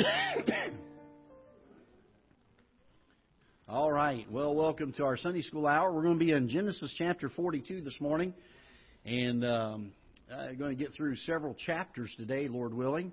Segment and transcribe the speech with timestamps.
[3.68, 4.26] All right.
[4.30, 5.92] Well, welcome to our Sunday School Hour.
[5.92, 8.32] We're going to be in Genesis chapter 42 this morning,
[9.04, 9.92] and um,
[10.32, 13.12] uh, going to get through several chapters today, Lord willing.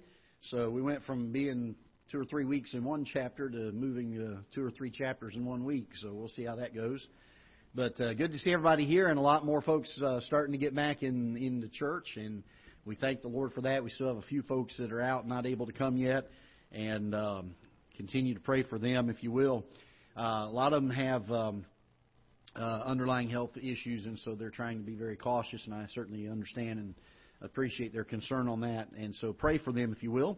[0.49, 1.75] So we went from being
[2.11, 5.45] two or three weeks in one chapter to moving uh, two or three chapters in
[5.45, 5.89] one week.
[5.95, 7.05] So we'll see how that goes.
[7.75, 10.57] But uh, good to see everybody here, and a lot more folks uh, starting to
[10.57, 12.43] get back in in the church, and
[12.85, 13.83] we thank the Lord for that.
[13.83, 16.29] We still have a few folks that are out, not able to come yet,
[16.71, 17.55] and um,
[17.95, 19.65] continue to pray for them, if you will.
[20.15, 21.65] Uh, a lot of them have um,
[22.55, 26.27] uh, underlying health issues, and so they're trying to be very cautious, and I certainly
[26.27, 26.95] understand and
[27.41, 28.89] appreciate their concern on that.
[28.97, 30.37] And so pray for them, if you will.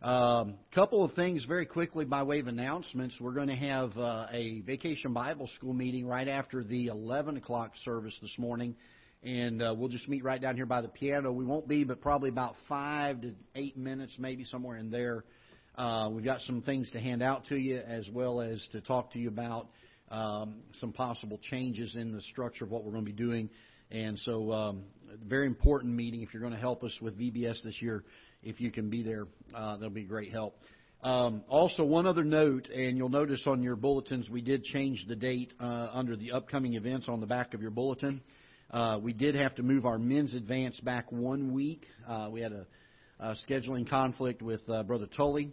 [0.00, 3.16] A um, couple of things very quickly by way of announcements.
[3.20, 7.72] We're going to have uh, a vacation Bible school meeting right after the 11 o'clock
[7.84, 8.76] service this morning,
[9.24, 11.32] and uh, we'll just meet right down here by the piano.
[11.32, 15.24] We won't be, but probably about five to eight minutes, maybe somewhere in there.
[15.78, 19.12] Uh, we've got some things to hand out to you as well as to talk
[19.12, 19.68] to you about
[20.10, 23.48] um, some possible changes in the structure of what we're going to be doing.
[23.92, 24.82] And so, um,
[25.24, 26.20] very important meeting.
[26.22, 28.02] If you're going to help us with VBS this year,
[28.42, 30.56] if you can be there, uh, that'll be great help.
[31.04, 35.14] Um, also, one other note, and you'll notice on your bulletins, we did change the
[35.14, 38.20] date uh, under the upcoming events on the back of your bulletin.
[38.72, 41.86] Uh, we did have to move our men's advance back one week.
[42.04, 42.66] Uh, we had a,
[43.20, 45.52] a scheduling conflict with uh, Brother Tully.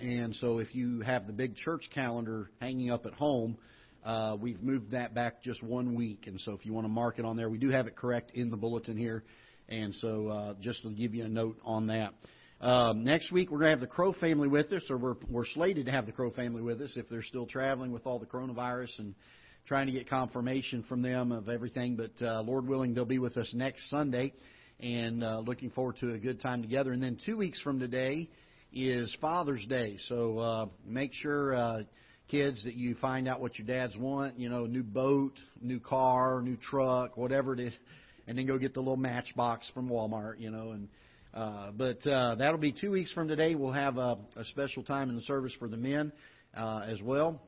[0.00, 3.56] And so if you have the big church calendar hanging up at home,
[4.04, 6.26] uh, we've moved that back just one week.
[6.26, 8.30] And so if you want to mark it on there, we do have it correct
[8.32, 9.24] in the bulletin here.
[9.68, 12.14] And so uh, just to give you a note on that.
[12.60, 15.46] Um, next week we're going to have the Crow family with us, or we're, we're
[15.46, 18.26] slated to have the Crow family with us if they're still traveling with all the
[18.26, 19.14] coronavirus and
[19.66, 21.96] trying to get confirmation from them of everything.
[21.96, 24.32] But uh, Lord willing, they'll be with us next Sunday,
[24.80, 26.92] and uh, looking forward to a good time together.
[26.92, 28.28] And then two weeks from today
[28.72, 29.96] is Father's Day.
[30.08, 31.82] So uh, make sure, uh,
[32.28, 34.38] kids, that you find out what your dads want.
[34.38, 37.72] You know, new boat, new car, new truck, whatever it is,
[38.26, 40.38] and then go get the little Matchbox from Walmart.
[40.38, 40.88] You know, and
[41.34, 43.54] uh, but uh, that'll be two weeks from today.
[43.54, 46.12] We'll have a, a special time in the service for the men
[46.56, 47.40] uh, as well,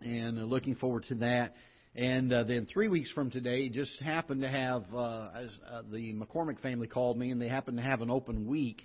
[0.00, 1.54] and uh, looking forward to that.
[1.96, 6.12] And uh, then three weeks from today, just happened to have uh, as, uh, the
[6.12, 8.82] McCormick family called me, and they happened to have an open week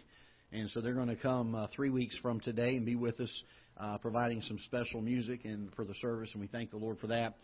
[0.51, 3.43] and so they're going to come uh, three weeks from today and be with us,
[3.77, 6.31] uh, providing some special music and for the service.
[6.33, 7.35] And we thank the Lord for that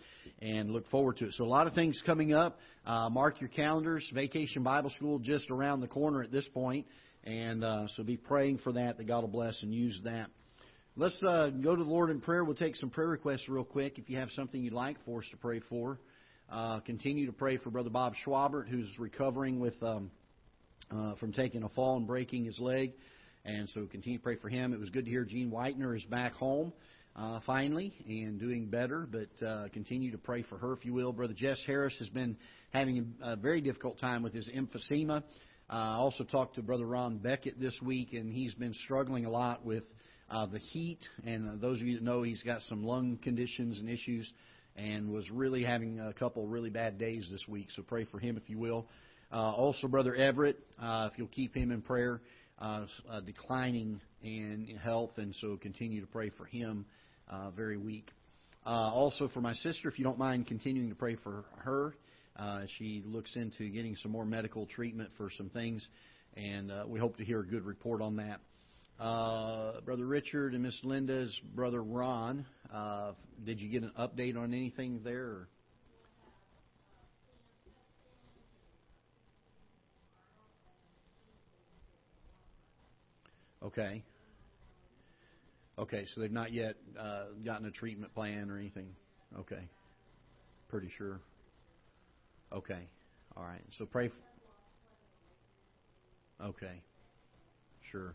[0.41, 1.33] and look forward to it.
[1.33, 2.57] So a lot of things coming up.
[2.85, 4.09] Uh, mark your calendars.
[4.13, 6.87] Vacation Bible School just around the corner at this point,
[7.23, 8.97] and uh, so be praying for that.
[8.97, 10.29] That God will bless and use that.
[10.95, 12.43] Let's uh, go to the Lord in prayer.
[12.43, 13.99] We'll take some prayer requests real quick.
[13.99, 15.99] If you have something you'd like for us to pray for,
[16.49, 19.75] uh, continue to pray for Brother Bob Schwabert, who's recovering with.
[19.83, 20.09] Um,
[20.91, 22.93] uh, from taking a fall and breaking his leg.
[23.43, 24.73] And so continue to pray for him.
[24.73, 26.73] It was good to hear Gene Whitener is back home
[27.15, 31.13] uh, finally and doing better, but uh, continue to pray for her, if you will.
[31.13, 32.35] Brother Jess Harris has been
[32.71, 35.23] having a very difficult time with his emphysema.
[35.69, 39.65] Uh, also talked to Brother Ron Beckett this week, and he's been struggling a lot
[39.65, 39.83] with
[40.29, 40.99] uh, the heat.
[41.25, 44.31] And uh, those of you that know, he's got some lung conditions and issues,
[44.75, 47.67] and was really having a couple really bad days this week.
[47.75, 48.87] So pray for him, if you will.
[49.31, 52.21] Uh, also, Brother Everett, uh, if you'll keep him in prayer,
[52.59, 56.85] uh, uh, declining in health, and so continue to pray for him.
[57.29, 58.11] Uh, very weak.
[58.65, 61.95] Uh, also, for my sister, if you don't mind continuing to pray for her.
[62.37, 65.87] Uh, she looks into getting some more medical treatment for some things,
[66.35, 68.41] and uh, we hope to hear a good report on that.
[68.99, 73.11] Uh, brother Richard and Miss Linda's brother Ron, uh,
[73.45, 75.23] did you get an update on anything there?
[75.23, 75.49] Or?
[83.65, 84.03] Okay.
[85.77, 88.95] Okay, so they've not yet uh, gotten a treatment plan or anything.
[89.39, 89.67] Okay.
[90.69, 91.19] Pretty sure.
[92.53, 92.87] Okay.
[93.35, 93.61] All right.
[93.77, 94.05] So pray.
[94.05, 94.11] F-
[96.45, 96.81] okay.
[97.91, 98.13] Sure.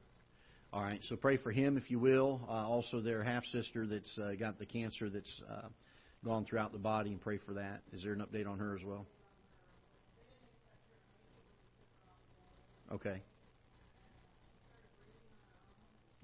[0.73, 1.01] All right.
[1.09, 2.41] So pray for him, if you will.
[2.49, 5.69] Uh, also, their half sister that's uh, got the cancer that's uh,
[6.25, 7.83] gone throughout the body, and pray for that.
[7.93, 9.05] Is there an update on her as well?
[12.93, 13.21] Okay.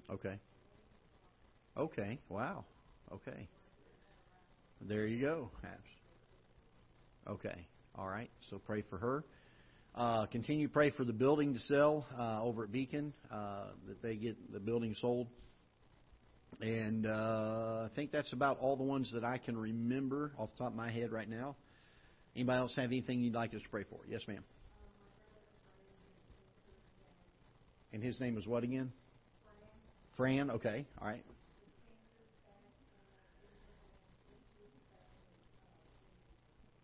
[0.09, 0.39] Okay.
[1.75, 2.19] Okay.
[2.29, 2.65] Wow.
[3.11, 3.47] Okay.
[4.81, 5.51] There you go.
[7.27, 7.67] Okay.
[7.95, 8.29] All right.
[8.49, 9.23] So pray for her.
[9.95, 14.01] Uh, continue to pray for the building to sell uh, over at Beacon uh, that
[14.01, 15.27] they get the building sold.
[16.61, 17.09] And uh,
[17.85, 20.77] I think that's about all the ones that I can remember off the top of
[20.77, 21.55] my head right now.
[22.35, 23.99] Anybody else have anything you'd like us to pray for?
[24.07, 24.43] Yes, ma'am.
[27.91, 28.91] And his name is what again?
[30.17, 31.23] Fran, okay, all right.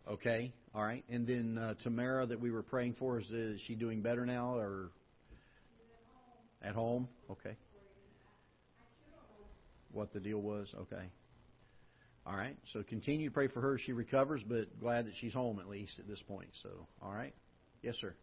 [0.08, 1.04] Okay, all right.
[1.10, 4.56] And then uh, Tamara, that we were praying for, is, is she doing better now,
[4.56, 4.92] or
[6.62, 7.08] at home?
[7.32, 7.56] Okay.
[9.92, 10.74] What the deal was?
[10.82, 11.10] Okay.
[12.26, 12.58] All right.
[12.72, 13.78] So continue to pray for her.
[13.78, 16.50] She recovers, but glad that she's home at least at this point.
[16.62, 16.70] So,
[17.02, 17.34] all right.
[17.82, 18.14] Yes, sir.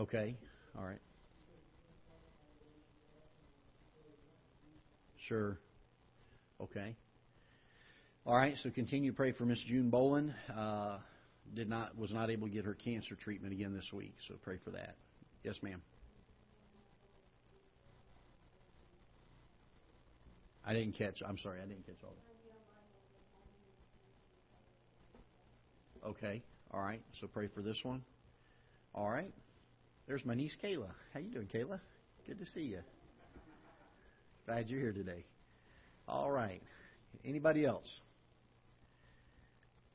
[0.00, 0.34] Okay.
[0.78, 0.98] All right.
[5.28, 5.58] Sure.
[6.58, 6.96] Okay.
[8.24, 8.54] All right.
[8.62, 10.32] So continue to pray for Miss June Bolin.
[10.56, 10.96] Uh,
[11.54, 14.14] did not was not able to get her cancer treatment again this week.
[14.26, 14.96] So pray for that.
[15.44, 15.82] Yes, ma'am.
[20.64, 21.22] I didn't catch.
[21.26, 21.58] I'm sorry.
[21.62, 22.14] I didn't catch all
[26.02, 26.08] that.
[26.08, 26.42] Okay.
[26.70, 27.02] All right.
[27.20, 28.02] So pray for this one.
[28.94, 29.34] All right.
[30.10, 30.88] There's my niece Kayla.
[31.14, 31.78] How you doing, Kayla?
[32.26, 32.80] Good to see you.
[34.44, 35.24] Glad you're here today.
[36.08, 36.60] All right.
[37.24, 38.00] Anybody else?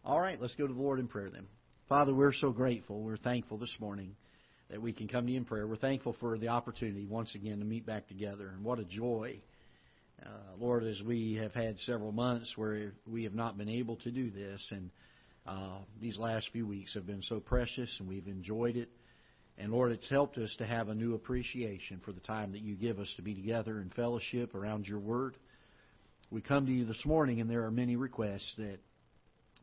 [0.06, 1.48] All right, let's go to the Lord in prayer then.
[1.90, 3.02] Father, we're so grateful.
[3.02, 4.16] We're thankful this morning
[4.70, 5.68] that we can come to you in prayer.
[5.68, 8.54] We're thankful for the opportunity once again to meet back together.
[8.56, 9.42] And what a joy,
[10.26, 14.12] uh, Lord, as we have had several months where we have not been able to
[14.12, 14.66] do this.
[14.72, 14.92] And
[15.46, 18.88] uh, these last few weeks have been so precious and we've enjoyed it.
[19.58, 22.76] And Lord, it's helped us to have a new appreciation for the time that you
[22.76, 25.38] give us to be together in fellowship around your word.
[26.30, 28.80] We come to you this morning, and there are many requests that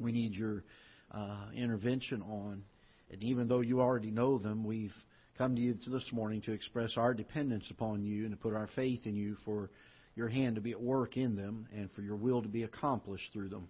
[0.00, 0.64] we need your
[1.10, 2.62] uh, intervention on.
[3.10, 4.94] And even though you already know them, we've
[5.36, 8.68] come to you this morning to express our dependence upon you and to put our
[8.74, 9.70] faith in you for
[10.14, 13.30] your hand to be at work in them and for your will to be accomplished
[13.32, 13.68] through them.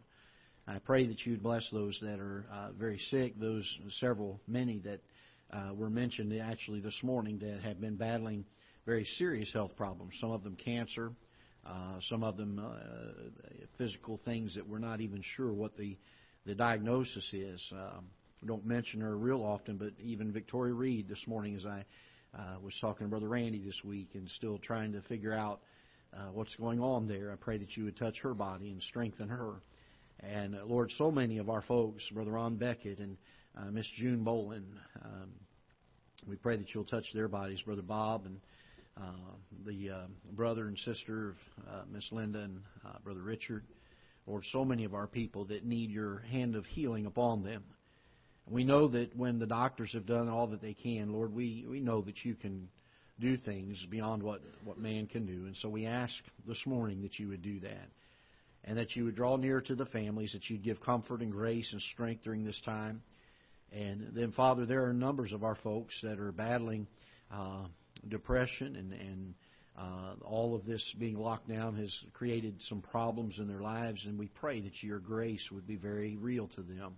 [0.67, 5.01] I pray that you'd bless those that are uh, very sick, those several, many that
[5.53, 8.45] uh, were mentioned actually this morning that have been battling
[8.87, 10.15] very serious health problems.
[10.21, 11.13] Some of them cancer,
[11.67, 15.97] uh, some of them uh, physical things that we're not even sure what the
[16.45, 17.63] the diagnosis is.
[17.73, 18.07] Um,
[18.43, 21.85] I don't mention her real often, but even Victoria Reed this morning, as I
[22.37, 25.61] uh, was talking to Brother Randy this week, and still trying to figure out
[26.17, 27.31] uh, what's going on there.
[27.31, 29.63] I pray that you would touch her body and strengthen her.
[30.21, 33.17] And uh, Lord, so many of our folks, Brother Ron Beckett and
[33.57, 34.65] uh, Miss June Bolin.
[35.05, 35.31] Um,
[36.29, 38.41] we pray that you'll touch their bodies, Brother Bob and
[38.97, 39.33] uh,
[39.65, 41.37] the uh, brother and sister of
[41.69, 43.65] uh, Miss Linda and uh, Brother Richard.
[44.27, 47.65] Lord, so many of our people that need your hand of healing upon them.
[48.49, 51.81] We know that when the doctors have done all that they can, Lord, we, we
[51.81, 52.69] know that you can
[53.21, 55.47] do things beyond what, what man can do.
[55.47, 56.15] And so we ask
[56.47, 57.89] this morning that you would do that.
[58.65, 61.69] And that you would draw near to the families, that you'd give comfort and grace
[61.73, 63.03] and strength during this time.
[63.73, 66.87] And then, Father, there are numbers of our folks that are battling
[67.33, 67.65] uh,
[68.07, 69.35] depression, and, and
[69.79, 74.05] uh, all of this being locked down has created some problems in their lives.
[74.05, 76.97] And we pray that your grace would be very real to them,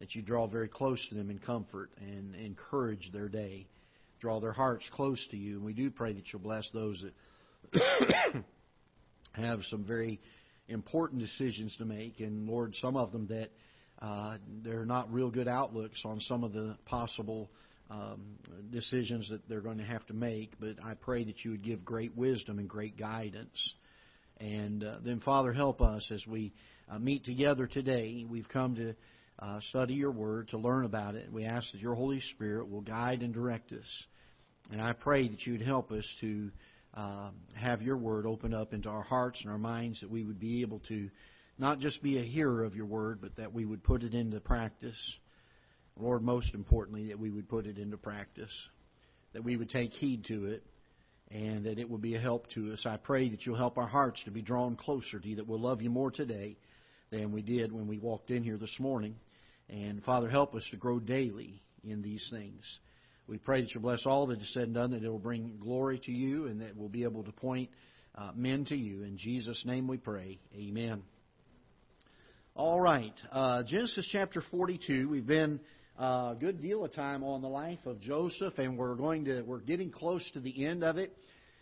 [0.00, 3.66] that you draw very close to them in comfort and encourage their day,
[4.18, 5.56] draw their hearts close to you.
[5.56, 7.04] And we do pray that you'll bless those
[7.72, 8.44] that
[9.32, 10.20] have some very
[10.68, 13.50] important decisions to make, and Lord, some of them that
[14.02, 17.48] uh, they're not real good outlooks on some of the possible
[17.88, 18.20] um,
[18.72, 20.58] decisions that they're going to have to make.
[20.58, 23.74] But I pray that you would give great wisdom and great guidance.
[24.40, 26.52] And uh, then, Father, help us as we
[26.90, 28.26] uh, meet together today.
[28.28, 28.94] We've come to
[29.38, 31.32] uh, study your word, to learn about it.
[31.32, 33.86] We ask that your Holy Spirit will guide and direct us.
[34.72, 36.50] And I pray that you would help us to
[36.94, 40.40] uh, have your word open up into our hearts and our minds, that we would
[40.40, 41.08] be able to
[41.62, 44.40] not just be a hearer of your word, but that we would put it into
[44.40, 44.96] practice.
[45.96, 48.50] Lord, most importantly, that we would put it into practice,
[49.32, 50.64] that we would take heed to it,
[51.30, 52.84] and that it will be a help to us.
[52.84, 55.60] I pray that you'll help our hearts to be drawn closer to you, that we'll
[55.60, 56.56] love you more today
[57.12, 59.14] than we did when we walked in here this morning.
[59.70, 62.64] And Father, help us to grow daily in these things.
[63.28, 65.58] We pray that you'll bless all that is said and done, that it will bring
[65.60, 67.70] glory to you, and that we'll be able to point
[68.16, 69.04] uh, men to you.
[69.04, 70.40] In Jesus' name we pray.
[70.56, 71.02] Amen.
[72.54, 75.08] All right, uh, Genesis chapter 42.
[75.08, 75.58] We've been
[75.98, 79.40] uh, a good deal of time on the life of Joseph, and we're going to
[79.40, 81.16] we're getting close to the end of it,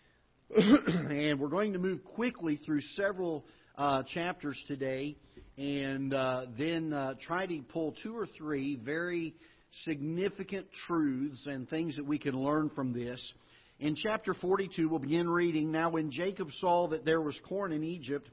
[0.57, 3.45] and we're going to move quickly through several
[3.79, 5.17] uh, chapters today,
[5.57, 9.37] and uh, then uh, try to pull two or three very
[9.85, 13.25] significant truths and things that we can learn from this.
[13.79, 15.71] In chapter 42, we'll begin reading.
[15.71, 18.29] Now, when Jacob saw that there was corn in Egypt,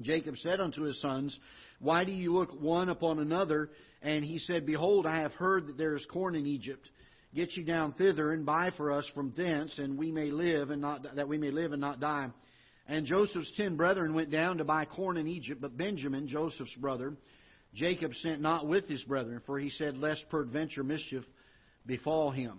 [0.00, 1.38] Jacob said unto his sons,
[1.80, 3.70] Why do you look one upon another?
[4.02, 6.88] And he said, Behold, I have heard that there is corn in Egypt.
[7.34, 10.80] Get you down thither and buy for us from thence, and we may live and
[10.80, 12.28] not that we may live and not die.
[12.86, 17.14] And Joseph's ten brethren went down to buy corn in Egypt, but Benjamin, Joseph's brother,
[17.74, 21.24] Jacob sent not with his brethren, for he said, Lest peradventure mischief
[21.84, 22.58] befall him.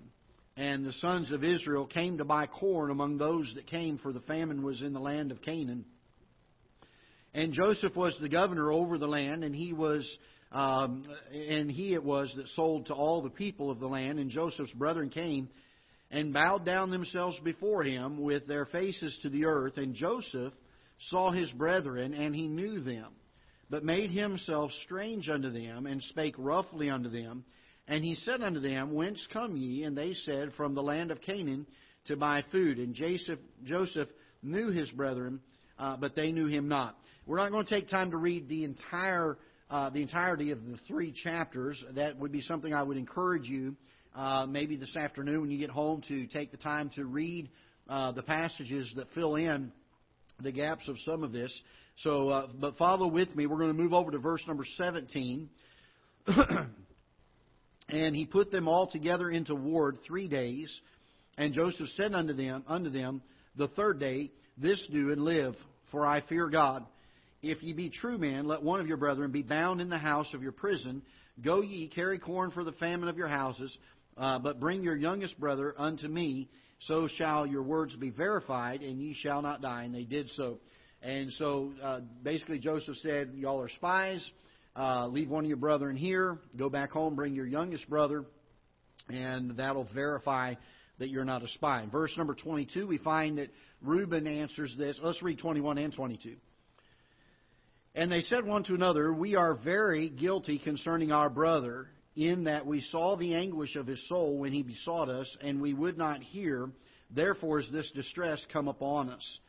[0.55, 4.19] And the sons of Israel came to buy corn among those that came, for the
[4.21, 5.85] famine was in the land of Canaan.
[7.33, 10.07] And Joseph was the governor over the land, and he was
[10.51, 14.19] um, and he it was that sold to all the people of the land.
[14.19, 15.49] And Joseph's brethren came
[16.11, 19.77] and bowed down themselves before him with their faces to the earth.
[19.77, 20.53] And Joseph
[21.09, 23.13] saw his brethren, and he knew them,
[23.69, 27.45] but made himself strange unto them, and spake roughly unto them.
[27.87, 29.83] And he said unto them, Whence come ye?
[29.83, 31.67] And they said, From the land of Canaan
[32.05, 32.79] to buy food.
[32.79, 34.09] And Joseph, Joseph
[34.41, 35.41] knew his brethren,
[35.79, 36.95] uh, but they knew him not.
[37.25, 39.37] We're not going to take time to read the entire
[39.69, 41.83] uh, the entirety of the three chapters.
[41.95, 43.75] That would be something I would encourage you
[44.15, 47.49] uh, maybe this afternoon when you get home to take the time to read
[47.87, 49.71] uh, the passages that fill in
[50.41, 51.51] the gaps of some of this.
[51.97, 53.45] So, uh, but follow with me.
[53.45, 55.49] We're going to move over to verse number 17.
[57.91, 60.73] And he put them all together into ward three days.
[61.37, 63.21] And Joseph said unto them, unto them,
[63.55, 65.55] the third day, This do and live,
[65.91, 66.85] for I fear God.
[67.41, 70.27] If ye be true men, let one of your brethren be bound in the house
[70.33, 71.01] of your prison.
[71.41, 73.75] Go ye, carry corn for the famine of your houses,
[74.17, 76.49] uh, but bring your youngest brother unto me.
[76.81, 79.83] So shall your words be verified, and ye shall not die.
[79.83, 80.59] And they did so.
[81.01, 84.25] And so uh, basically, Joseph said, Y'all are spies.
[84.75, 86.37] Uh, leave one of your brethren here.
[86.57, 88.25] Go back home, bring your youngest brother,
[89.09, 90.55] and that'll verify
[90.99, 91.81] that you're not a spy.
[91.81, 93.49] In verse number 22, we find that
[93.81, 94.99] Reuben answers this.
[95.01, 96.35] Let's read 21 and 22.
[97.95, 102.65] And they said one to another, We are very guilty concerning our brother, in that
[102.65, 106.21] we saw the anguish of his soul when he besought us, and we would not
[106.21, 106.69] hear.
[107.09, 109.39] Therefore is this distress come upon us.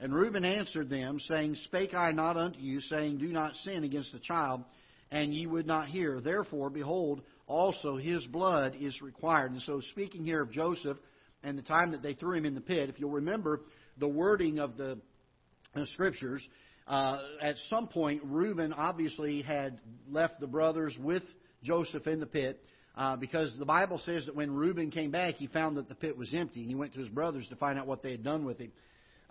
[0.00, 4.12] And Reuben answered them, saying, Spake I not unto you, saying, Do not sin against
[4.12, 4.64] the child,
[5.10, 6.20] and ye would not hear.
[6.20, 9.52] Therefore, behold, also his blood is required.
[9.52, 10.98] And so, speaking here of Joseph
[11.42, 13.60] and the time that they threw him in the pit, if you'll remember
[13.98, 14.98] the wording of the,
[15.86, 16.46] scriptures,
[16.86, 21.22] uh, at some point, Reuben obviously had left the brothers with
[21.62, 22.62] Joseph in the pit.
[22.94, 26.18] Uh, because the Bible says that when Reuben came back, he found that the pit
[26.18, 28.44] was empty, and he went to his brothers to find out what they had done
[28.44, 28.70] with him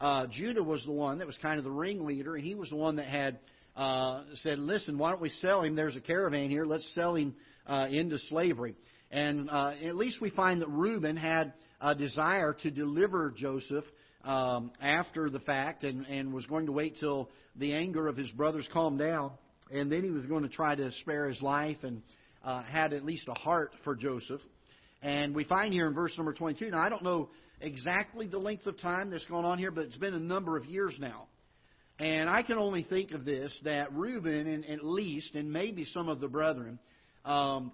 [0.01, 2.75] uh, Judah was the one that was kind of the ringleader, and he was the
[2.75, 3.39] one that had
[3.75, 5.75] uh, said, "Listen, why don't we sell him?
[5.75, 6.65] There's a caravan here.
[6.65, 7.35] Let's sell him
[7.67, 8.75] uh, into slavery."
[9.11, 13.83] And uh, at least we find that Reuben had a desire to deliver Joseph
[14.23, 18.29] um, after the fact, and, and was going to wait till the anger of his
[18.31, 19.31] brothers calmed down,
[19.71, 22.01] and then he was going to try to spare his life, and
[22.43, 24.41] uh, had at least a heart for Joseph.
[25.01, 26.71] And we find here in verse number 22.
[26.71, 29.97] Now I don't know exactly the length of time that's gone on here, but it's
[29.97, 31.27] been a number of years now.
[31.99, 36.09] And I can only think of this that Reuben, and at least, and maybe some
[36.09, 36.79] of the brethren,
[37.25, 37.71] um,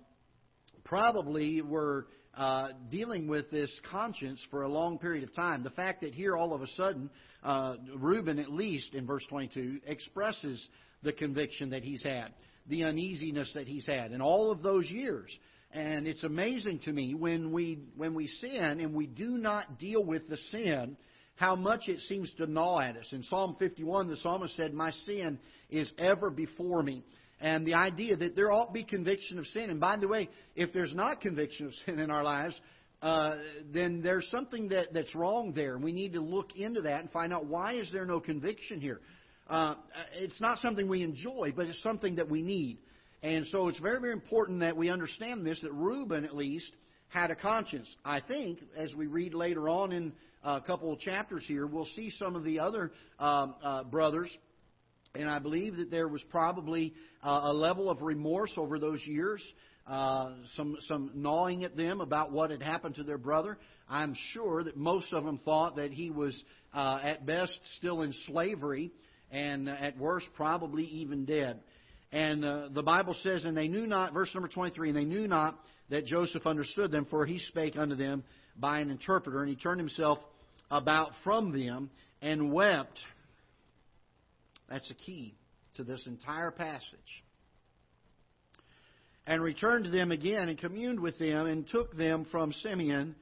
[0.83, 2.07] probably were
[2.37, 5.63] uh, dealing with this conscience for a long period of time.
[5.63, 7.09] The fact that here all of a sudden,
[7.43, 10.67] uh, Reuben, at least in verse 22, expresses
[11.03, 12.33] the conviction that he's had,
[12.67, 15.35] the uneasiness that he's had, in all of those years.
[15.71, 20.03] And it's amazing to me when we when we sin and we do not deal
[20.03, 20.95] with the sin,
[21.35, 23.09] how much it seems to gnaw at us.
[23.11, 27.03] In Psalm 51, the psalmist said, "My sin is ever before me."
[27.39, 29.69] And the idea that there ought to be conviction of sin.
[29.69, 32.59] And by the way, if there's not conviction of sin in our lives,
[33.01, 33.37] uh,
[33.71, 35.77] then there's something that, that's wrong there.
[35.77, 39.01] We need to look into that and find out why is there no conviction here.
[39.47, 39.75] Uh,
[40.13, 42.79] it's not something we enjoy, but it's something that we need.
[43.21, 46.71] And so it's very, very important that we understand this, that Reuben, at least,
[47.09, 47.87] had a conscience.
[48.03, 50.11] I think, as we read later on in
[50.43, 54.35] a couple of chapters here, we'll see some of the other um, uh, brothers.
[55.17, 59.41] And I believe that there was probably uh, a level of remorse over those years,
[59.87, 63.57] uh, some some gnawing at them about what had happened to their brother.
[63.89, 66.41] I'm sure that most of them thought that he was
[66.73, 68.91] uh, at best still in slavery,
[69.31, 71.59] and at worst probably even dead.
[72.11, 75.27] And uh, the Bible says, and they knew not, verse number 23, and they knew
[75.27, 78.23] not that Joseph understood them, for he spake unto them
[78.57, 80.19] by an interpreter, and he turned himself
[80.71, 81.89] about from them
[82.21, 82.99] and wept.
[84.69, 85.35] That's the key
[85.75, 87.23] to this entire passage.
[89.25, 93.15] And returned to them again and communed with them and took them from Simeon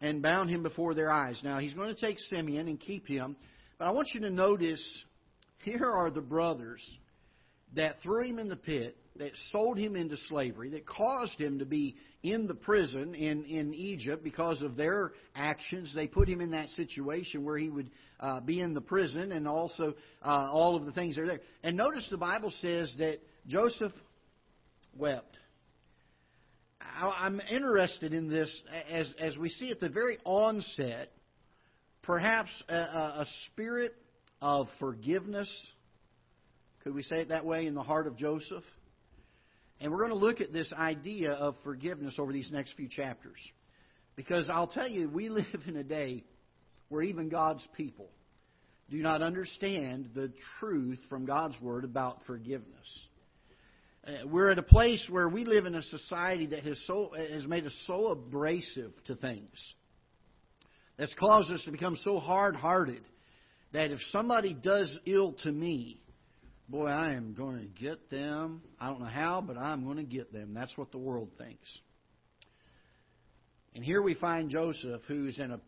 [0.00, 1.38] and bound him before their eyes.
[1.42, 3.36] Now, he's going to take Simeon and keep him,
[3.78, 4.82] but I want you to notice
[5.64, 6.82] here are the brothers
[7.74, 11.64] that threw him in the pit, that sold him into slavery, that caused him to
[11.64, 15.92] be in the prison in, in Egypt because of their actions.
[15.94, 19.46] They put him in that situation where he would uh, be in the prison and
[19.46, 21.40] also uh, all of the things that are there.
[21.62, 23.92] And notice the Bible says that Joseph
[24.96, 25.38] wept.
[26.80, 28.50] I'm interested in this
[28.90, 31.10] as, as we see at the very onset,
[32.02, 33.94] perhaps a, a spirit
[34.40, 35.50] of forgiveness.
[36.84, 38.64] Could we say it that way in the heart of Joseph?
[39.80, 43.38] And we're going to look at this idea of forgiveness over these next few chapters.
[44.16, 46.24] Because I'll tell you, we live in a day
[46.88, 48.08] where even God's people
[48.90, 53.00] do not understand the truth from God's Word about forgiveness.
[54.06, 57.46] Uh, we're at a place where we live in a society that has, so, has
[57.46, 59.74] made us so abrasive to things,
[60.98, 63.02] that's caused us to become so hard hearted
[63.72, 66.00] that if somebody does ill to me,
[66.68, 68.62] boy, I am going to get them.
[68.80, 70.54] I don't know how, but I'm going to get them.
[70.54, 71.68] That's what the world thinks.
[73.74, 75.60] And here we find Joseph, who's in a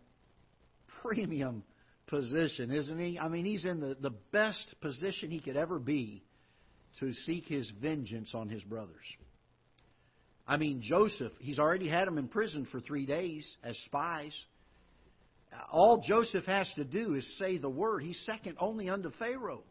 [1.02, 1.64] premium
[2.06, 3.18] position, isn't he?
[3.18, 6.22] I mean, he's in the, the best position he could ever be
[7.00, 9.04] to seek his vengeance on his brothers.
[10.46, 14.32] I mean, Joseph, he's already had them in prison for three days as spies.
[15.72, 18.02] All Joseph has to do is say the word.
[18.02, 19.64] He's second only unto Pharaoh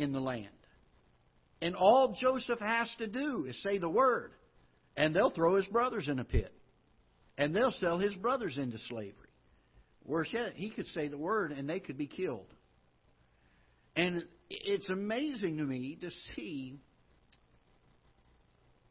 [0.00, 0.48] in the land.
[1.62, 4.32] And all Joseph has to do is say the word,
[4.96, 6.52] and they'll throw his brothers in a pit.
[7.36, 9.28] And they'll sell his brothers into slavery.
[10.04, 12.52] Worse yet, he could say the word and they could be killed.
[13.96, 16.80] And it's amazing to me to see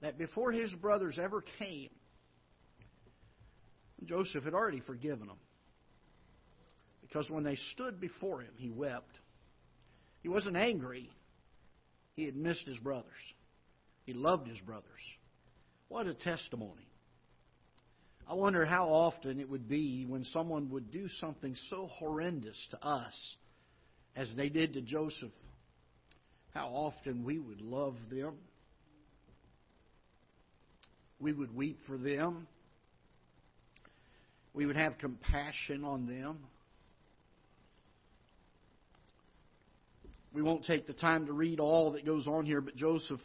[0.01, 1.89] that before his brothers ever came,
[4.05, 5.37] Joseph had already forgiven them.
[7.01, 9.17] Because when they stood before him, he wept.
[10.21, 11.09] He wasn't angry.
[12.15, 13.05] He had missed his brothers.
[14.05, 14.85] He loved his brothers.
[15.87, 16.87] What a testimony.
[18.27, 22.85] I wonder how often it would be when someone would do something so horrendous to
[22.85, 23.35] us
[24.15, 25.31] as they did to Joseph,
[26.53, 28.35] how often we would love them.
[31.19, 32.47] We would weep for them.
[34.53, 36.39] We would have compassion on them.
[40.33, 43.19] We won't take the time to read all that goes on here, but Joseph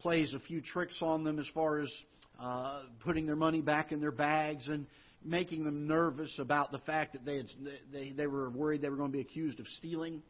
[0.00, 1.92] plays a few tricks on them as far as
[2.40, 4.86] uh, putting their money back in their bags and
[5.24, 7.46] making them nervous about the fact that they had,
[7.92, 10.22] they they were worried they were going to be accused of stealing.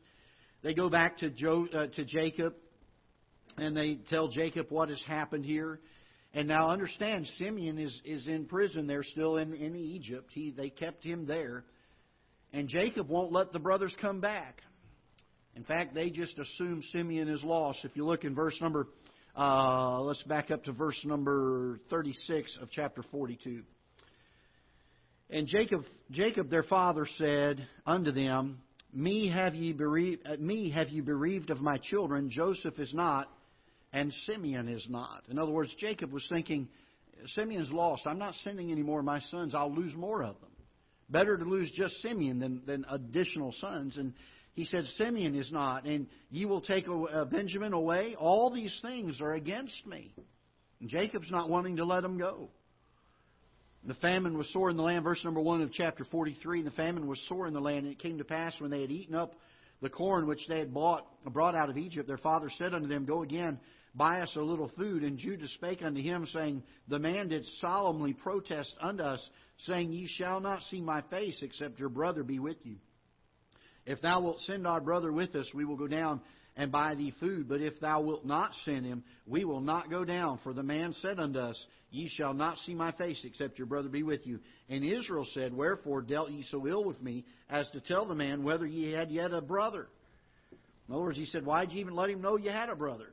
[0.63, 2.55] They go back to jo, uh, to Jacob
[3.57, 5.81] and they tell Jacob what has happened here.
[6.35, 8.87] And now understand, Simeon is is in prison.
[8.87, 10.31] They're still in in Egypt.
[10.33, 11.65] He they kept him there,
[12.53, 14.61] and Jacob won't let the brothers come back.
[15.57, 17.81] In fact, they just assume Simeon is lost.
[17.85, 18.87] If you look in verse number,
[19.37, 23.63] uh, let's back up to verse number 36 of chapter 42.
[25.31, 30.89] And Jacob, Jacob their father said unto them, Me have ye bereaved, uh, me have
[30.89, 32.31] ye bereaved of my children.
[32.31, 33.29] Joseph is not,
[33.93, 35.25] and Simeon is not.
[35.29, 36.69] In other words, Jacob was thinking,
[37.35, 38.07] Simeon's lost.
[38.07, 39.55] I'm not sending any more of my sons.
[39.55, 40.51] I'll lose more of them.
[41.11, 43.97] Better to lose just Simeon than, than additional sons.
[43.97, 44.15] And
[44.59, 46.87] he said, Simeon is not, and ye will take
[47.31, 48.17] Benjamin away.
[48.19, 50.13] All these things are against me.
[50.81, 52.49] And Jacob's not wanting to let them go.
[53.85, 56.63] The famine was sore in the land, verse number 1 of chapter 43.
[56.63, 58.91] The famine was sore in the land, and it came to pass when they had
[58.91, 59.35] eaten up
[59.81, 63.05] the corn which they had bought, brought out of Egypt, their father said unto them,
[63.05, 63.61] Go again,
[63.95, 65.05] buy us a little food.
[65.05, 69.25] And Judah spake unto him, saying, The man did solemnly protest unto us,
[69.59, 72.79] saying, Ye shall not see my face, except your brother be with you.
[73.89, 76.21] If thou wilt send our brother with us, we will go down
[76.59, 77.49] and buy thee food.
[77.49, 80.41] But if thou wilt not send him, we will not go down.
[80.45, 83.89] For the man said unto us, Ye shall not see my face, except your brother
[83.89, 84.41] be with you.
[84.69, 88.45] And Israel said, Wherefore dealt ye so ill with me, as to tell the man
[88.45, 89.89] whether ye had yet a brother?
[90.87, 93.09] In other words, he said, Why'd you even let him know you had a brother?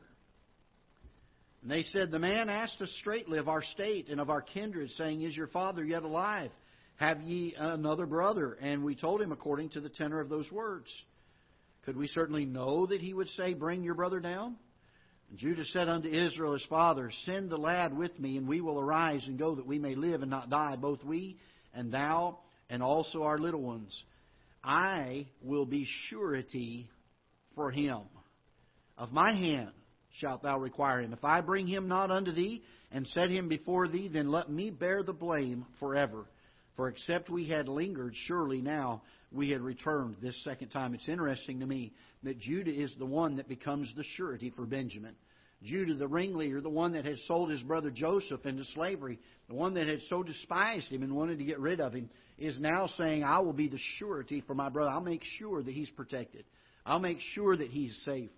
[1.61, 4.91] And they said, The man asked us straightly of our state and of our kindred,
[4.97, 6.51] saying, Is your father yet alive?
[6.97, 8.57] Have ye another brother?
[8.61, 10.87] And we told him according to the tenor of those words.
[11.85, 14.55] Could we certainly know that he would say, Bring your brother down?
[15.29, 18.79] And Judah said unto Israel his father, Send the lad with me, and we will
[18.79, 21.37] arise and go that we may live and not die, both we
[21.73, 23.95] and thou, and also our little ones.
[24.63, 26.89] I will be surety
[27.55, 28.01] for him.
[28.97, 29.71] Of my hand
[30.19, 31.13] shalt thou require him.
[31.13, 34.71] If I bring him not unto thee, and set him before thee, then let me
[34.71, 36.25] bear the blame forever.
[36.75, 40.93] For except we had lingered, surely now we had returned this second time.
[40.93, 45.15] It's interesting to me that Judah is the one that becomes the surety for Benjamin.
[45.63, 49.73] Judah, the ringleader, the one that had sold his brother Joseph into slavery, the one
[49.75, 53.23] that had so despised him and wanted to get rid of him, is now saying,
[53.23, 54.91] I will be the surety for my brother.
[54.91, 56.45] I'll make sure that he's protected.
[56.85, 58.29] I'll make sure that he's safe.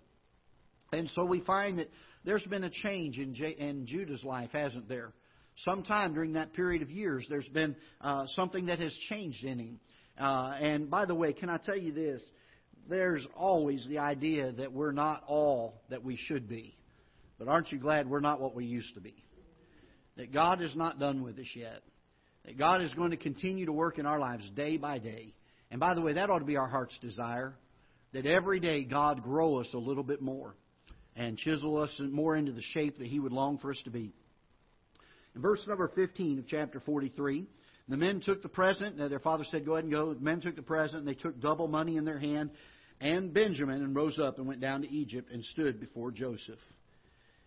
[0.92, 1.88] And so we find that
[2.24, 5.12] there's been a change in, J- in Judah's life, hasn't there?
[5.64, 9.80] Sometime during that period of years, there's been uh, something that has changed in him.
[10.18, 12.22] Uh, and by the way, can I tell you this?
[12.88, 16.76] There's always the idea that we're not all that we should be.
[17.38, 19.14] But aren't you glad we're not what we used to be?
[20.16, 21.82] That God is not done with us yet.
[22.44, 25.34] That God is going to continue to work in our lives day by day.
[25.70, 27.54] And by the way, that ought to be our heart's desire.
[28.12, 30.54] That every day God grow us a little bit more
[31.14, 34.14] and chisel us more into the shape that He would long for us to be.
[35.34, 37.46] In verse number 15 of chapter 43,
[37.88, 38.98] the men took the present.
[38.98, 40.14] And their father said, Go ahead and go.
[40.14, 42.50] The men took the present, and they took double money in their hand
[43.00, 46.58] and Benjamin, and rose up and went down to Egypt and stood before Joseph.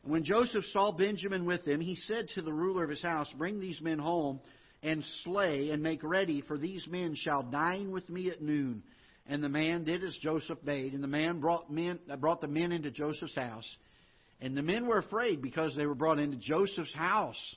[0.04, 3.28] And when Joseph saw Benjamin with them, he said to the ruler of his house,
[3.38, 4.40] Bring these men home
[4.82, 8.82] and slay and make ready, for these men shall dine with me at noon.
[9.28, 12.48] And the man did as Joseph bade, and the man brought, men, uh, brought the
[12.48, 13.68] men into Joseph's house.
[14.40, 17.56] And the men were afraid because they were brought into Joseph's house.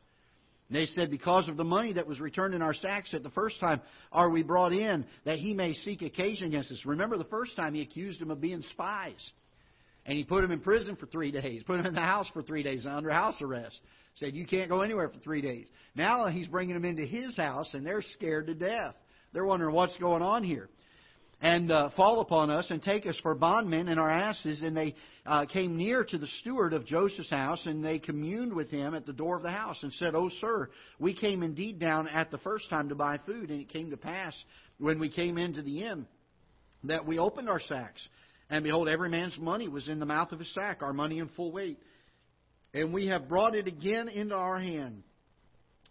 [0.68, 3.30] And they said, Because of the money that was returned in our sacks at the
[3.30, 3.80] first time,
[4.12, 6.84] are we brought in that he may seek occasion against us?
[6.86, 9.32] Remember the first time he accused them of being spies.
[10.06, 12.42] And he put them in prison for three days, put them in the house for
[12.42, 13.78] three days under house arrest.
[14.16, 15.66] Said, You can't go anywhere for three days.
[15.94, 18.94] Now he's bringing them into his house, and they're scared to death.
[19.32, 20.68] They're wondering what's going on here.
[21.44, 24.62] And uh, fall upon us and take us for bondmen and our asses.
[24.62, 24.94] And they
[25.26, 29.04] uh, came near to the steward of Joseph's house, and they communed with him at
[29.04, 32.38] the door of the house, and said, Oh, sir, we came indeed down at the
[32.38, 34.34] first time to buy food, and it came to pass
[34.78, 36.06] when we came into the inn
[36.84, 38.00] that we opened our sacks
[38.50, 41.28] and behold, every man's money was in the mouth of his sack, our money in
[41.28, 41.78] full weight.
[42.72, 45.02] And we have brought it again into our hand.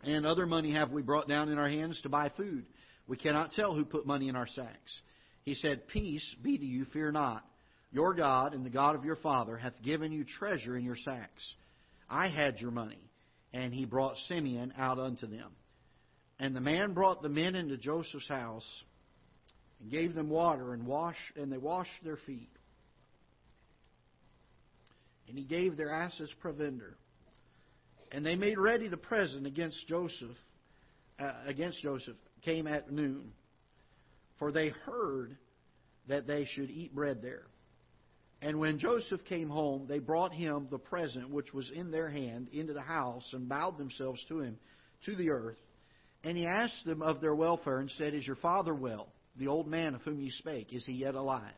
[0.04, 2.66] And other money have we brought down in our hands to buy food.
[3.08, 5.02] We cannot tell who put money in our sacks.
[5.44, 7.46] He said, Peace be to you, fear not.
[7.92, 11.44] Your God and the God of your father hath given you treasure in your sacks.
[12.10, 13.10] I had your money.
[13.54, 15.52] And he brought Simeon out unto them.
[16.40, 18.68] And the man brought the men into Joseph's house
[19.80, 22.50] and gave them water and wash and they washed their feet.
[25.28, 26.96] And he gave their asses provender.
[28.12, 30.36] And they made ready the present against Joseph
[31.20, 33.32] uh, against Joseph came at noon.
[34.44, 35.38] For they heard
[36.10, 37.46] that they should eat bread there.
[38.42, 42.50] And when Joseph came home, they brought him the present which was in their hand
[42.52, 44.58] into the house and bowed themselves to him
[45.06, 45.56] to the earth.
[46.26, 49.14] And he asked them of their welfare and said, Is your father well?
[49.38, 51.54] the old man of whom you spake, is he yet alive?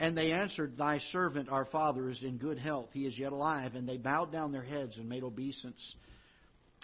[0.00, 2.88] And they answered, Thy servant, our father, is in good health.
[2.94, 3.74] He is yet alive.
[3.74, 5.94] And they bowed down their heads and made obeisance.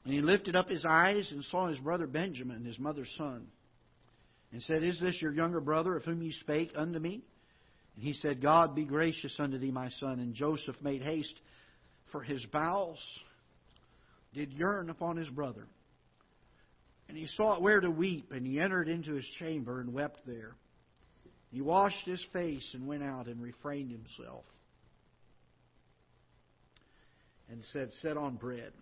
[0.05, 3.47] And he lifted up his eyes and saw his brother Benjamin, his mother's son,
[4.52, 7.22] and said, Is this your younger brother of whom you spake unto me?
[7.96, 10.20] And he said, God be gracious unto thee, my son.
[10.20, 11.34] And Joseph made haste,
[12.12, 13.00] for his bowels
[14.34, 15.66] did yearn upon his brother.
[17.08, 20.54] And he sought where to weep, and he entered into his chamber and wept there.
[21.50, 24.44] He washed his face and went out and refrained himself.
[27.50, 28.72] And said, Set on bread.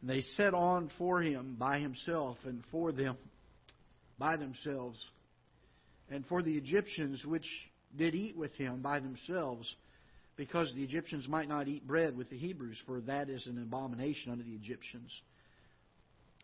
[0.00, 3.16] And they set on for him by himself, and for them
[4.18, 4.98] by themselves,
[6.10, 7.46] and for the Egyptians which
[7.96, 9.72] did eat with him by themselves,
[10.36, 14.30] because the Egyptians might not eat bread with the Hebrews, for that is an abomination
[14.30, 15.10] unto the Egyptians.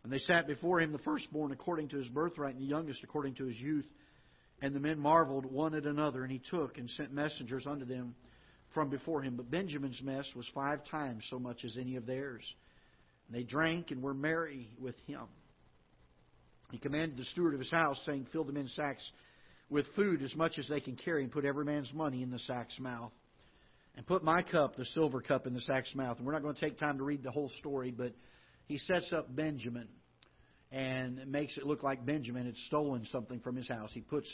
[0.03, 3.37] And they sat before him, the firstborn according to his birthright, and the youngest according
[3.37, 3.87] to his youth.
[4.61, 8.15] And the men marveled one at another, and he took and sent messengers unto them
[8.75, 9.37] from before him.
[9.37, 12.45] But Benjamin's mess was five times so much as any of theirs.
[13.27, 15.27] And they drank and were merry with him.
[16.71, 19.03] He commanded the steward of his house, saying, Fill the men's sacks
[19.71, 22.39] with food as much as they can carry, and put every man's money in the
[22.41, 23.13] sack's mouth.
[23.97, 26.17] And put my cup, the silver cup, in the sack's mouth.
[26.19, 28.13] And we're not going to take time to read the whole story, but
[28.67, 29.89] he sets up Benjamin
[30.73, 33.91] and makes it look like Benjamin had stolen something from his house.
[33.93, 34.29] He puts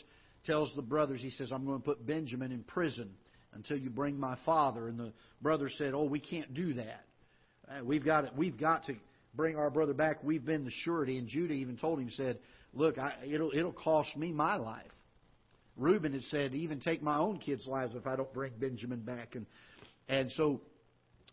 [0.44, 3.10] tells the brothers, he says, I'm going to put Benjamin in prison
[3.52, 4.88] until you bring my father.
[4.88, 7.04] And the brothers said, Oh, we can't do that.
[7.70, 8.94] Uh, we've got to, we've got to
[9.34, 10.22] bring our brother back.
[10.24, 11.18] We've been the surety.
[11.18, 12.38] And Judah even told him, said,
[12.72, 14.90] Look, I, it'll it'll cost me my life.
[15.76, 19.34] Reuben had said, even take my own kids' lives if I don't bring Benjamin back.
[19.34, 19.46] And
[20.08, 20.60] and so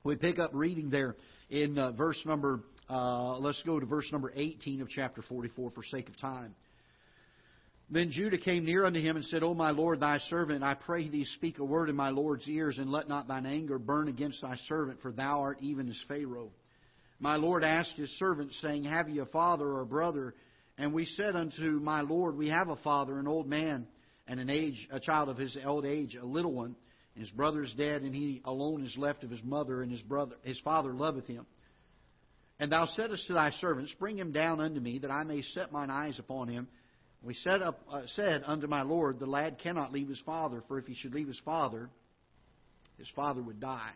[0.04, 1.16] we pick up reading there
[1.50, 5.84] in uh, verse number Uh, let's go to verse number 18 of chapter 44 for
[5.92, 6.56] sake of time.
[7.90, 11.08] Then Judah came near unto him and said, O my Lord, thy servant, I pray
[11.08, 14.42] thee, speak a word in my Lord's ears, and let not thine anger burn against
[14.42, 16.52] thy servant, for thou art even as Pharaoh.
[17.20, 20.36] My Lord asked his servant, saying, Have ye a father or a brother?
[20.78, 23.88] And we said unto my Lord, We have a father, an old man,
[24.28, 26.76] and an age, a child of his old age, a little one.
[27.16, 30.02] And his brother is dead, and he alone is left of his mother, and his
[30.02, 31.46] brother, his father loveth him.
[32.60, 35.72] And thou saidst to thy servants, Bring him down unto me, that I may set
[35.72, 36.68] mine eyes upon him.
[37.28, 40.80] We said, up, uh, said unto my Lord, The lad cannot leave his father, for
[40.80, 41.90] if he should leave his father,
[42.98, 43.92] his father would die.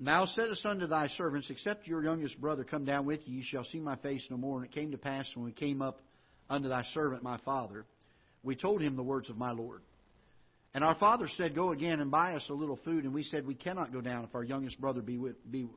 [0.00, 3.66] Thou saidst unto thy servants, Except your youngest brother come down with you, you shall
[3.66, 4.56] see my face no more.
[4.56, 6.00] And it came to pass when we came up
[6.48, 7.84] unto thy servant my father,
[8.42, 9.82] we told him the words of my Lord.
[10.72, 13.04] And our father said, Go again and buy us a little food.
[13.04, 15.68] And we said, We cannot go down if our youngest brother be with be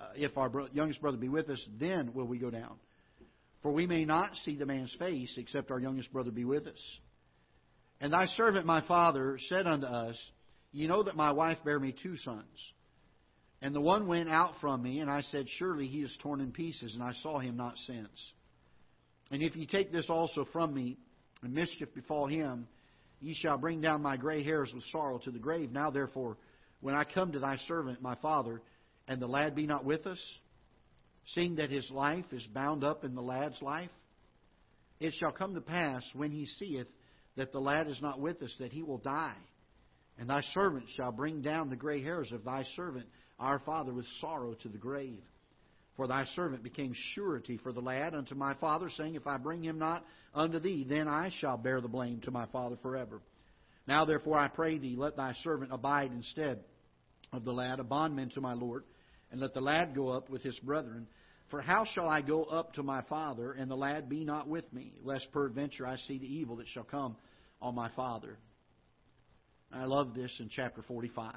[0.00, 2.78] uh, if our bro- youngest brother be with us, then will we go down.
[3.62, 6.98] For we may not see the man's face, except our youngest brother be with us.
[8.00, 10.16] And thy servant my father said unto us,
[10.72, 12.72] Ye know that my wife bare me two sons.
[13.60, 16.50] And the one went out from me, and I said, Surely he is torn in
[16.50, 18.32] pieces, and I saw him not since.
[19.30, 20.98] And if ye take this also from me,
[21.42, 22.66] and mischief befall him,
[23.20, 25.70] ye shall bring down my gray hairs with sorrow to the grave.
[25.70, 26.36] Now therefore,
[26.80, 28.60] when I come to thy servant my father,
[29.06, 30.20] and the lad be not with us,
[31.34, 33.90] seeing that his life is bound up in the lad's life?
[35.00, 36.86] It shall come to pass when he seeth
[37.36, 39.36] that the lad is not with us, that he will die.
[40.18, 43.06] And thy servant shall bring down the gray hairs of thy servant,
[43.38, 45.22] our father, with sorrow to the grave.
[45.96, 49.62] For thy servant became surety for the lad unto my father, saying, If I bring
[49.62, 50.04] him not
[50.34, 53.20] unto thee, then I shall bear the blame to my father forever.
[53.86, 56.64] Now therefore I pray thee, let thy servant abide instead
[57.32, 58.84] of the lad, a bondman to my Lord,
[59.32, 61.08] and let the lad go up with his brethren.
[61.48, 64.70] For how shall I go up to my father, and the lad be not with
[64.72, 67.16] me, lest peradventure I see the evil that shall come
[67.60, 68.38] on my father?
[69.72, 71.34] I love this in chapter 45.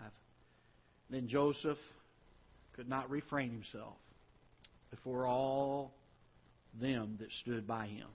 [1.09, 1.77] Then Joseph
[2.75, 3.95] could not refrain himself
[4.91, 5.93] before all
[6.79, 8.07] them that stood by him.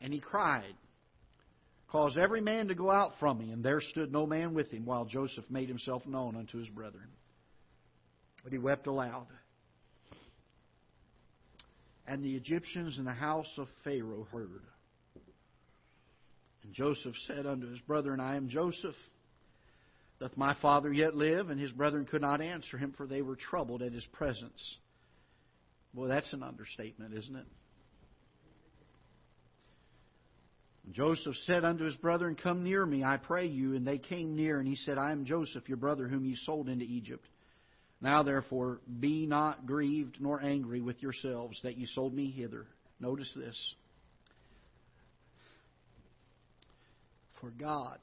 [0.00, 0.74] And he cried,
[1.88, 3.50] Cause every man to go out from me.
[3.50, 7.08] And there stood no man with him, while Joseph made himself known unto his brethren.
[8.48, 9.26] But he wept aloud.
[12.06, 14.62] And the Egyptians in the house of Pharaoh heard.
[16.62, 18.94] And Joseph said unto his brethren, I am Joseph.
[20.18, 21.50] Doth my father yet live?
[21.50, 24.78] And his brethren could not answer him, for they were troubled at his presence.
[25.92, 27.46] Boy, that's an understatement, isn't it?
[30.86, 33.74] And Joseph said unto his brethren, Come near me, I pray you.
[33.74, 36.70] And they came near, and he said, I am Joseph, your brother, whom ye sold
[36.70, 37.26] into Egypt.
[38.00, 42.66] Now therefore, be not grieved nor angry with yourselves that you sold me hither.
[43.00, 43.74] Notice this.
[47.40, 47.98] For God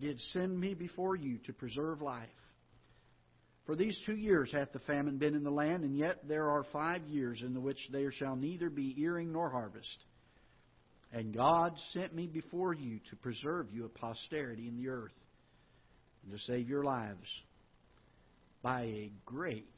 [0.00, 2.28] did send me before you to preserve life.
[3.66, 6.64] For these two years hath the famine been in the land, and yet there are
[6.72, 9.96] five years in the which there shall neither be earing nor harvest.
[11.12, 15.12] And God sent me before you to preserve you a posterity in the earth,
[16.22, 17.28] and to save your lives
[18.62, 19.72] by a great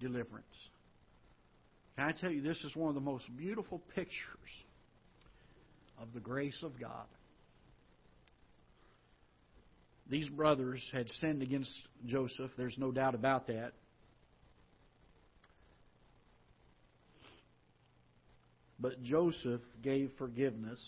[0.00, 0.46] deliverance.
[1.96, 4.16] Can I tell you, this is one of the most beautiful pictures
[6.00, 7.06] of the grace of God.
[10.08, 11.70] These brothers had sinned against
[12.06, 12.50] Joseph.
[12.56, 13.72] There's no doubt about that.
[18.80, 20.80] But Joseph gave forgiveness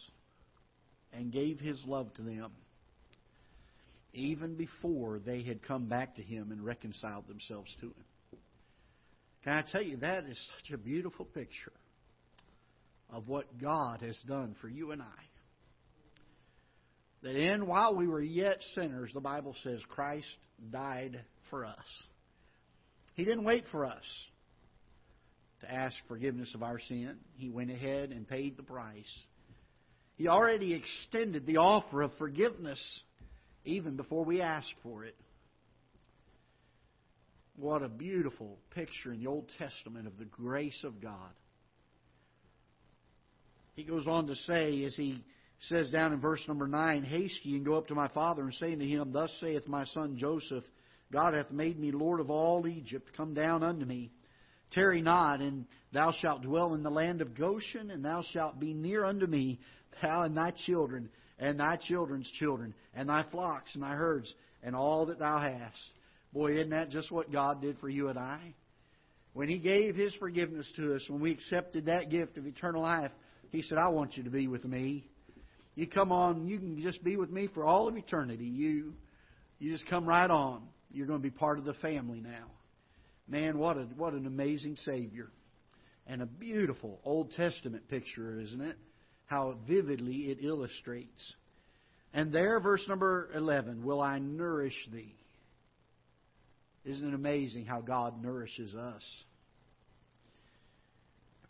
[1.13, 2.51] and gave his love to them
[4.13, 8.05] even before they had come back to him and reconciled themselves to him.
[9.45, 11.73] Can I tell you, that is such a beautiful picture
[13.11, 15.23] of what God has done for you and I.
[17.23, 20.27] That in while we were yet sinners, the Bible says Christ
[20.71, 21.77] died for us.
[23.15, 24.05] He didn't wait for us
[25.61, 27.17] to ask forgiveness of our sin.
[27.37, 29.19] He went ahead and paid the price.
[30.17, 32.81] He already extended the offer of forgiveness
[33.65, 35.17] even before we asked for it.
[37.57, 41.31] What a beautiful picture in the Old Testament of the grace of God.
[43.75, 45.25] He goes on to say, as he
[45.69, 48.55] says down in verse number 9, Haste ye and go up to my father and
[48.55, 50.65] say unto him, Thus saith my son Joseph,
[51.13, 53.11] God hath made me Lord of all Egypt.
[53.17, 54.11] Come down unto me.
[54.73, 58.73] Tarry not, and thou shalt dwell in the land of Goshen, and thou shalt be
[58.73, 59.61] near unto me,
[60.01, 61.11] thou and thy children,
[61.43, 64.33] and thy children's children, and thy flocks and thy herds,
[64.63, 65.91] and all that thou hast.
[66.33, 68.55] Boy, isn't that just what God did for you and I?
[69.33, 73.11] When He gave His forgiveness to us, when we accepted that gift of eternal life,
[73.51, 75.11] He said, I want you to be with me.
[75.75, 78.45] You come on, you can just be with me for all of eternity.
[78.45, 78.93] You
[79.59, 80.63] you just come right on.
[80.93, 82.51] You're going to be part of the family now.
[83.27, 85.31] Man, what a what an amazing Savior.
[86.07, 88.77] And a beautiful Old Testament picture, isn't it?
[89.33, 91.37] How vividly it illustrates.
[92.13, 95.15] And there, verse number 11, will I nourish thee.
[96.85, 99.03] Isn't it amazing how God nourishes us?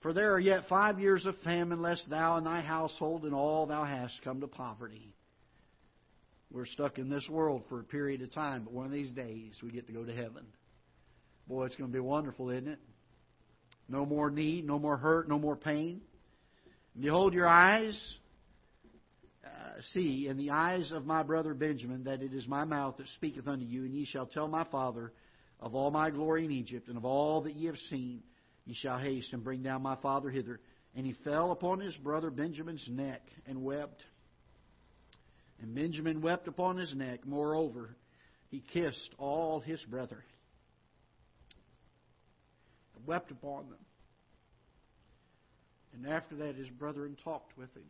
[0.01, 3.67] For there are yet five years of famine, lest thou and thy household and all
[3.67, 5.13] thou hast come to poverty.
[6.53, 9.59] We're stuck in this world for a period of time, but one of these days
[9.61, 10.47] we get to go to heaven.
[11.49, 12.79] Boy, it's going to be wonderful, isn't it?
[13.89, 16.03] No more need, no more hurt, no more pain.
[16.99, 18.19] Behold, your eyes
[19.45, 23.09] uh, see in the eyes of my brother Benjamin that it is my mouth that
[23.17, 25.13] speaketh unto you, and ye shall tell my father
[25.59, 28.23] of all my glory in Egypt, and of all that ye have seen,
[28.67, 30.61] ye shall haste and bring down my father hither.
[30.95, 34.03] And he fell upon his brother Benjamin's neck and wept.
[35.63, 37.21] And Benjamin wept upon his neck.
[37.25, 37.97] Moreover,
[38.51, 40.23] he kissed all his brethren
[42.97, 43.79] and wept upon them.
[45.95, 47.85] And after that, his brethren talked with him.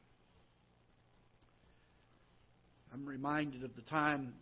[2.93, 4.35] I'm reminded of the time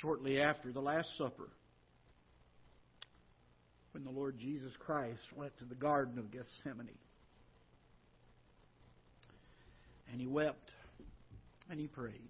[0.00, 1.48] shortly after the Last Supper
[3.92, 6.88] when the Lord Jesus Christ went to the Garden of Gethsemane.
[10.10, 10.70] And he wept
[11.70, 12.28] and he prayed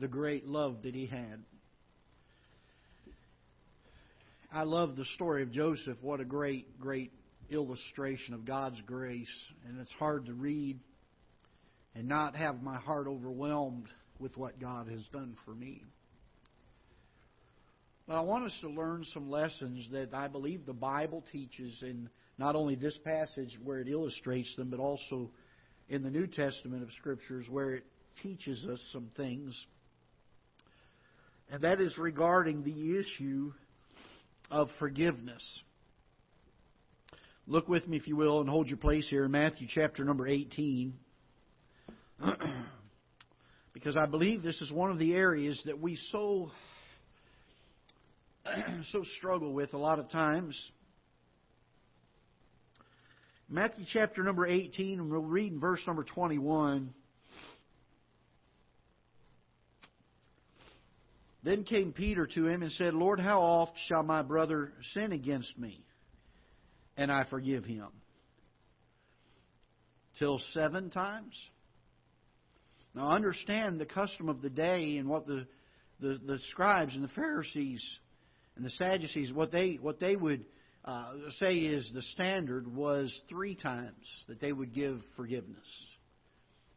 [0.00, 1.42] the great love that he had.
[4.52, 5.98] I love the story of Joseph.
[6.00, 7.12] What a great, great
[7.54, 9.32] illustration of God's grace.
[9.66, 10.78] And it's hard to read
[11.94, 13.88] and not have my heart overwhelmed
[14.18, 15.82] with what God has done for me.
[18.06, 22.08] But I want us to learn some lessons that I believe the Bible teaches in
[22.38, 25.30] not only this passage where it illustrates them, but also
[25.88, 27.84] in the New Testament of Scriptures where it
[28.22, 29.54] teaches us some things
[31.52, 33.52] and that is regarding the issue
[34.50, 35.42] of forgiveness.
[37.46, 40.28] Look with me, if you will, and hold your place here in Matthew chapter number
[40.28, 40.94] 18.
[43.72, 46.52] because I believe this is one of the areas that we so
[48.92, 50.56] so struggle with a lot of times.
[53.48, 56.94] Matthew chapter number 18, and we'll read in verse number 21.
[61.42, 65.58] Then came Peter to him and said, Lord, how oft shall my brother sin against
[65.58, 65.84] me,
[66.96, 67.88] and I forgive him?
[70.18, 71.34] Till seven times?
[72.94, 75.46] Now understand the custom of the day and what the,
[76.00, 77.82] the, the scribes and the Pharisees
[78.56, 80.44] and the Sadducees, what they, what they would
[80.84, 85.66] uh, say is the standard was three times that they would give forgiveness.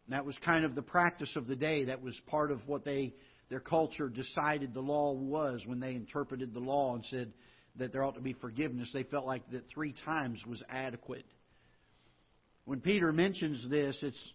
[0.06, 1.86] And that was kind of the practice of the day.
[1.86, 3.14] That was part of what they
[3.50, 7.32] their culture decided the law was when they interpreted the law and said
[7.78, 8.90] that there ought to be forgiveness.
[8.94, 11.26] They felt like that three times was adequate.
[12.66, 14.34] When Peter mentions this, it's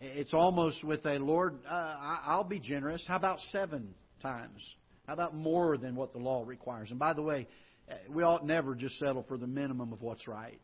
[0.00, 3.04] it's almost with a Lord, uh, I'll be generous.
[3.06, 4.62] How about seven times?
[5.06, 6.90] How about more than what the law requires?
[6.90, 7.46] And by the way,
[7.90, 10.60] uh, we ought never just settle for the minimum of what's right.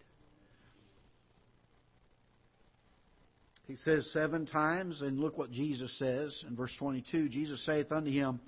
[3.67, 7.29] He says seven times, and look what Jesus says in verse 22.
[7.29, 8.41] Jesus saith unto him,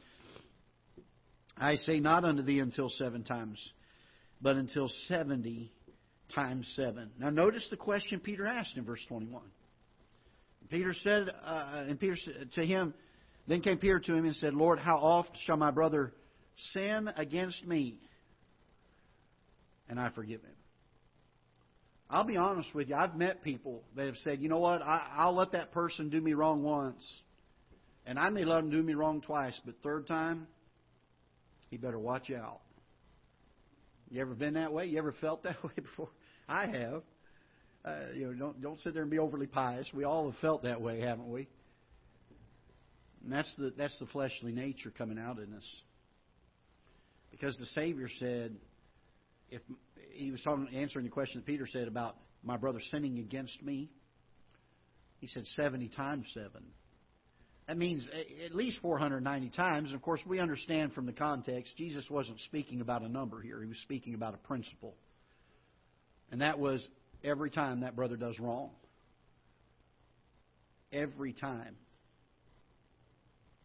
[1.61, 3.59] I say not unto thee until seven times,
[4.40, 5.72] but until seventy
[6.34, 7.11] times seven.
[7.18, 9.42] Now notice the question Peter asked in verse 21.
[10.70, 12.92] Peter said, uh, and Peter said to him,
[13.46, 16.12] then came Peter to him and said, Lord, how oft shall my brother
[16.72, 17.98] sin against me,
[19.88, 20.52] and I forgive him?
[22.11, 22.96] I'll be honest with you.
[22.96, 26.20] I've met people that have said, you know what, I, I'll let that person do
[26.20, 27.06] me wrong once.
[28.06, 30.46] And I may let them do me wrong twice, but third time,
[31.70, 32.60] he better watch out.
[34.10, 34.86] You ever been that way?
[34.86, 36.08] You ever felt that way before?
[36.48, 37.02] I have.
[37.84, 39.88] Uh, you know, don't don't sit there and be overly pious.
[39.94, 41.48] We all have felt that way, haven't we?
[43.22, 45.76] And that's the that's the fleshly nature coming out in us.
[47.30, 48.56] Because the Savior said,
[49.50, 49.62] if
[50.12, 53.90] he was talking, answering the question that Peter said about my brother sinning against me,
[55.18, 56.50] he said 70 times 7.
[57.68, 58.08] That means
[58.44, 59.90] at least 490 times.
[59.90, 63.60] And of course, we understand from the context, Jesus wasn't speaking about a number here.
[63.60, 64.94] He was speaking about a principle.
[66.32, 66.86] And that was
[67.22, 68.70] every time that brother does wrong.
[70.92, 71.76] Every time.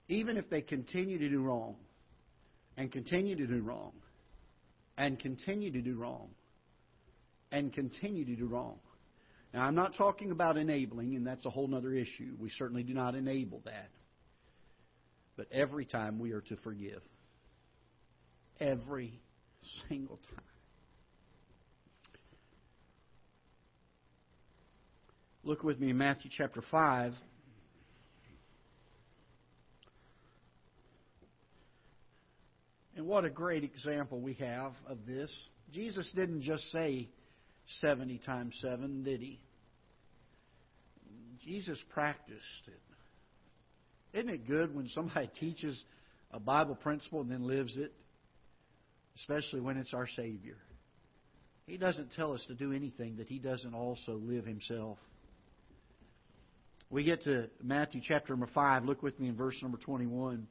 [0.10, 1.78] Even if they continue to do wrong,
[2.78, 3.92] and continue to do wrong
[4.98, 6.30] and continue to do wrong
[7.52, 8.80] and continue to do wrong.
[9.54, 12.36] Now, I'm not talking about enabling, and that's a whole other issue.
[12.40, 13.90] We certainly do not enable that.
[15.36, 17.02] But every time we are to forgive.
[18.60, 19.20] Every
[19.90, 20.46] single time.
[25.44, 27.14] Look with me in Matthew chapter 5.
[32.96, 35.30] And what a great example we have of this.
[35.74, 37.10] Jesus didn't just say
[37.82, 39.40] 70 times 7, did he?
[41.44, 42.93] Jesus practiced it.
[44.14, 45.84] Isn't it good when somebody teaches
[46.32, 47.94] a Bible principle and then lives it?
[49.18, 50.58] Especially when it's our Savior.
[51.66, 54.98] He doesn't tell us to do anything that He doesn't also live Himself.
[56.90, 58.86] We get to Matthew chapter number 5.
[58.86, 60.48] Look with me in verse number 21.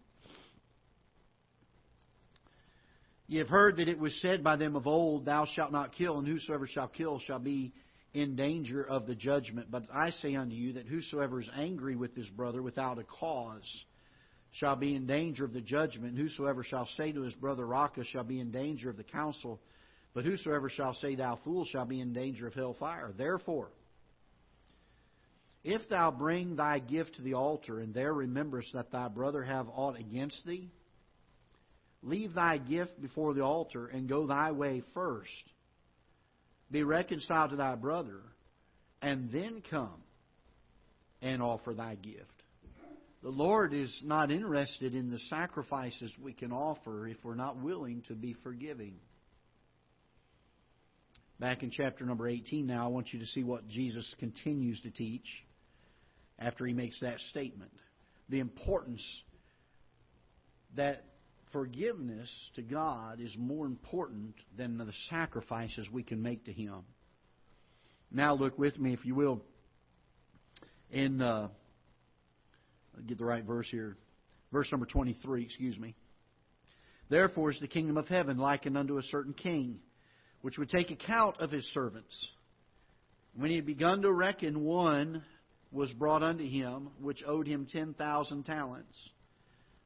[3.28, 6.18] Ye have heard that it was said by them of old, Thou shalt not kill,
[6.18, 7.72] and whosoever shall kill shall be
[8.14, 9.70] in danger of the judgment.
[9.70, 13.84] But I say unto you that whosoever is angry with his brother without a cause
[14.52, 16.18] shall be in danger of the judgment.
[16.18, 19.60] Whosoever shall say to his brother Raca shall be in danger of the council.
[20.14, 23.12] But whosoever shall say thou fool shall be in danger of hell fire.
[23.16, 23.70] Therefore,
[25.64, 29.68] if thou bring thy gift to the altar, and there rememberest that thy brother have
[29.68, 30.70] aught against thee,
[32.02, 35.30] Leave thy gift before the altar and go thy way first.
[36.72, 38.20] Be reconciled to thy brother,
[39.02, 40.02] and then come
[41.20, 42.26] and offer thy gift.
[43.22, 48.02] The Lord is not interested in the sacrifices we can offer if we're not willing
[48.08, 48.94] to be forgiving.
[51.38, 54.90] Back in chapter number 18 now, I want you to see what Jesus continues to
[54.90, 55.26] teach
[56.38, 57.72] after he makes that statement.
[58.28, 59.04] The importance
[60.76, 61.04] that
[61.52, 66.82] forgiveness to God is more important than the sacrifices we can make to Him.
[68.10, 69.42] Now, look with me, if you will,
[70.90, 71.48] in, uh,
[73.06, 73.96] get the right verse here.
[74.52, 75.94] Verse number 23, excuse me.
[77.08, 79.80] Therefore is the kingdom of heaven likened unto a certain king,
[80.42, 82.14] which would take account of his servants.
[83.34, 85.22] When he had begun to reckon, one
[85.70, 88.94] was brought unto him, which owed him ten thousand talents.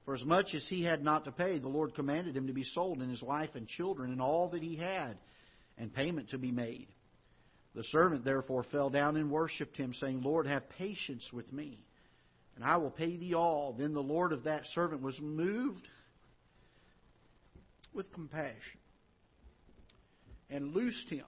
[0.07, 2.65] For as much as he had not to pay, the Lord commanded him to be
[2.65, 5.19] sold, and his wife and children, and all that he had,
[5.77, 6.87] and payment to be made.
[7.75, 11.85] The servant therefore fell down and worshipped him, saying, Lord, have patience with me,
[12.55, 13.75] and I will pay thee all.
[13.77, 15.87] Then the Lord of that servant was moved
[17.93, 18.79] with compassion
[20.49, 21.27] and loosed him.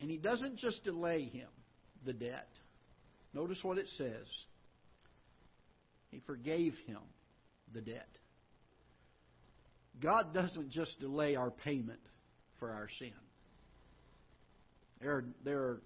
[0.00, 1.48] And he doesn't just delay him,
[2.04, 2.48] the debt.
[3.32, 4.26] Notice what it says.
[6.14, 7.00] He forgave him
[7.72, 8.08] the debt.
[10.00, 11.98] God doesn't just delay our payment
[12.60, 13.10] for our sin.
[15.00, 15.82] There are, there are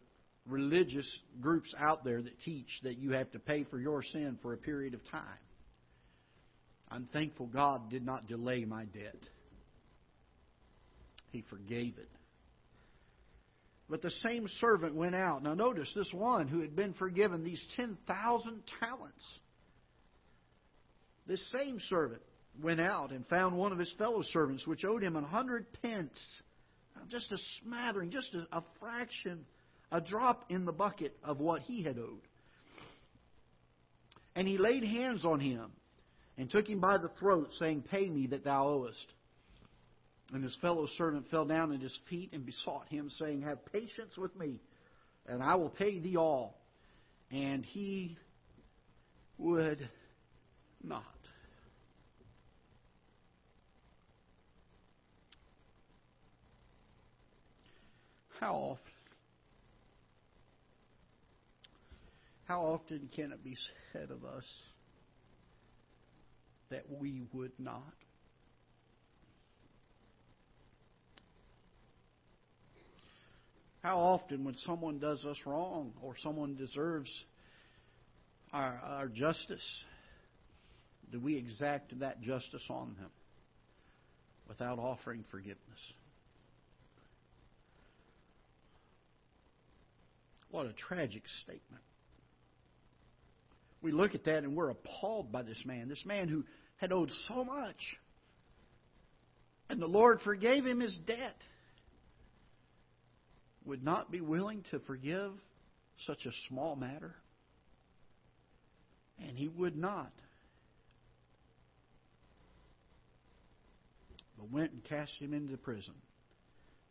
[0.46, 1.10] religious
[1.40, 4.58] groups out there that teach that you have to pay for your sin for a
[4.58, 5.22] period of time.
[6.90, 9.16] I'm thankful God did not delay my debt.
[11.30, 12.10] He forgave it.
[13.88, 15.42] But the same servant went out.
[15.42, 19.24] Now, notice this one who had been forgiven these 10,000 talents
[21.28, 22.22] this same servant
[22.60, 26.18] went out and found one of his fellow servants which owed him a hundred pence.
[27.08, 29.44] Just a smattering, just a, a fraction,
[29.92, 32.26] a drop in the bucket of what he had owed.
[34.34, 35.70] And he laid hands on him
[36.36, 39.06] and took him by the throat, saying, Pay me that thou owest.
[40.32, 44.16] And his fellow servant fell down at his feet and besought him, saying, Have patience
[44.16, 44.60] with me,
[45.26, 46.58] and I will pay thee all.
[47.30, 48.16] And he
[49.38, 49.88] would
[50.82, 51.17] not.
[58.40, 58.92] How often?
[62.44, 63.56] How often can it be
[63.92, 64.44] said of us
[66.70, 67.82] that we would not?
[73.82, 77.10] How often, when someone does us wrong or someone deserves
[78.52, 79.66] our, our justice,
[81.10, 83.10] do we exact that justice on them
[84.48, 85.58] without offering forgiveness?
[90.50, 91.82] What a tragic statement.
[93.82, 96.44] We look at that and we're appalled by this man, this man who
[96.76, 97.98] had owed so much.
[99.68, 101.36] And the Lord forgave him his debt.
[103.64, 105.32] Would not be willing to forgive
[106.06, 107.14] such a small matter.
[109.20, 110.12] And he would not.
[114.38, 115.94] but went and cast him into prison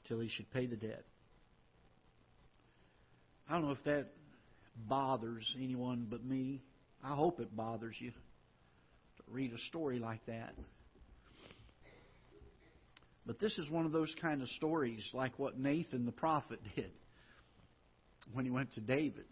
[0.08, 1.06] till he should pay the debt.
[3.50, 4.08] I don't know if that
[4.76, 6.62] bothers anyone but me.
[7.04, 10.54] I hope it bothers you to read a story like that.
[13.26, 16.92] But this is one of those kind of stories like what Nathan the prophet did
[18.34, 19.26] when he went to David.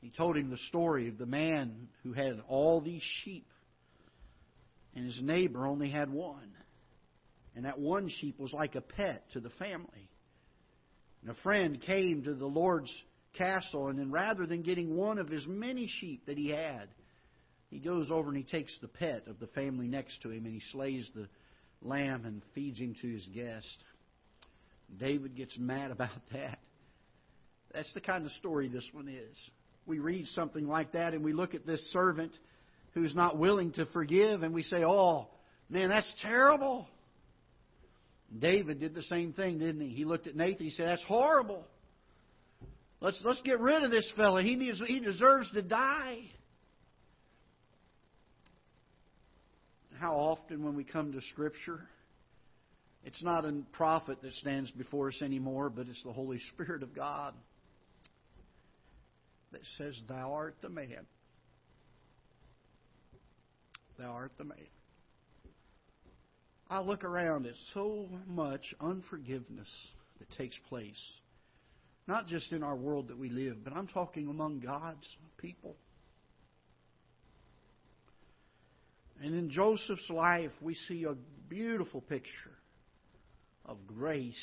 [0.00, 3.48] He told him the story of the man who had all these sheep,
[4.94, 6.52] and his neighbor only had one.
[7.54, 10.10] And that one sheep was like a pet to the family.
[11.26, 12.92] And a friend came to the Lord's
[13.36, 16.86] castle, and then rather than getting one of his many sheep that he had,
[17.68, 20.54] he goes over and he takes the pet of the family next to him and
[20.54, 21.26] he slays the
[21.82, 23.76] lamb and feeds him to his guest.
[24.96, 26.60] David gets mad about that.
[27.74, 29.36] That's the kind of story this one is.
[29.84, 32.38] We read something like that and we look at this servant
[32.94, 35.26] who's not willing to forgive and we say, oh,
[35.68, 36.86] man, that's terrible.
[38.36, 39.88] David did the same thing, didn't he?
[39.88, 40.64] He looked at Nathan.
[40.64, 41.64] He said, "That's horrible.
[43.00, 44.40] Let's let's get rid of this fellow.
[44.40, 46.22] He needs he deserves to die."
[49.98, 51.88] How often when we come to Scripture,
[53.04, 56.94] it's not a prophet that stands before us anymore, but it's the Holy Spirit of
[56.94, 57.34] God
[59.52, 61.06] that says, Thou art the man.
[63.98, 64.58] Thou art the man.
[66.68, 69.68] I look around at so much unforgiveness
[70.18, 71.00] that takes place,
[72.08, 75.06] not just in our world that we live, but I'm talking among God's
[75.38, 75.76] people.
[79.22, 81.14] And in Joseph's life, we see a
[81.48, 82.30] beautiful picture
[83.64, 84.34] of grace,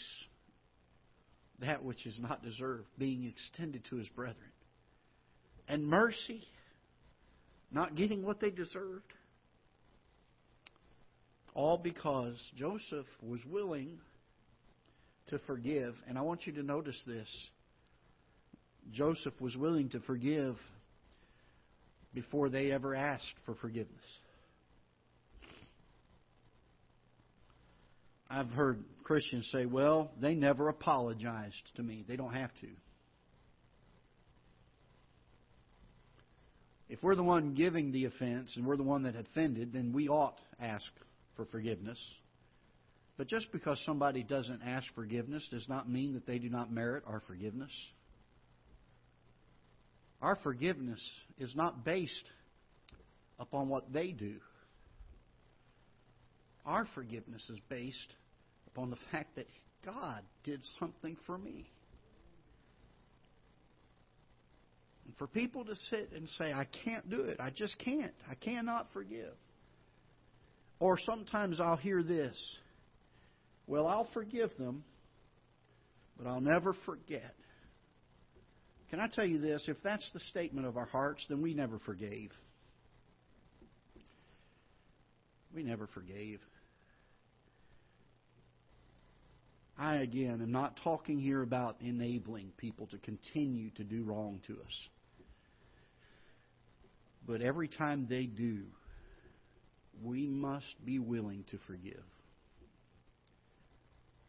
[1.59, 4.51] that which is not deserved, being extended to his brethren,
[5.67, 6.41] and mercy,
[7.71, 9.11] not getting what they deserved.
[11.53, 13.99] All because Joseph was willing
[15.27, 15.95] to forgive.
[16.07, 17.29] And I want you to notice this
[18.91, 20.57] Joseph was willing to forgive
[22.13, 24.03] before they ever asked for forgiveness.
[28.29, 32.03] I've heard Christians say, well, they never apologized to me.
[32.07, 32.67] They don't have to.
[36.89, 40.07] If we're the one giving the offense and we're the one that offended, then we
[40.09, 40.85] ought ask
[41.35, 41.99] for forgiveness.
[43.17, 47.03] But just because somebody doesn't ask forgiveness does not mean that they do not merit
[47.05, 47.71] our forgiveness.
[50.21, 51.01] Our forgiveness
[51.37, 52.29] is not based
[53.39, 54.35] upon what they do.
[56.65, 58.15] Our forgiveness is based
[58.67, 59.47] upon the fact that
[59.85, 61.69] God did something for me.
[65.05, 68.35] And for people to sit and say, I can't do it, I just can't, I
[68.35, 69.33] cannot forgive.
[70.79, 72.37] Or sometimes I'll hear this
[73.67, 74.83] Well, I'll forgive them,
[76.17, 77.35] but I'll never forget.
[78.89, 79.65] Can I tell you this?
[79.67, 82.31] If that's the statement of our hearts, then we never forgave.
[85.53, 86.39] We never forgave.
[89.77, 94.53] I, again, am not talking here about enabling people to continue to do wrong to
[94.53, 94.87] us.
[97.25, 98.63] But every time they do,
[100.01, 102.03] we must be willing to forgive.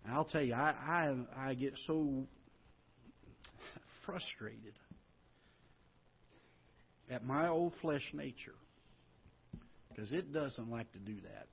[0.07, 2.27] I'll tell you, I, I, I get so
[4.05, 4.75] frustrated
[7.11, 8.55] at my old flesh nature
[9.89, 11.47] because it doesn't like to do that.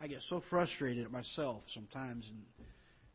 [0.00, 2.42] I get so frustrated at myself sometimes, and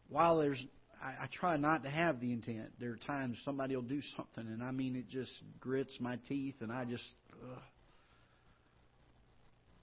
[0.07, 0.63] while there's,
[1.01, 2.70] I, I try not to have the intent.
[2.80, 6.55] There are times somebody will do something, and I mean it just grits my teeth,
[6.61, 7.03] and I just,
[7.34, 7.59] ugh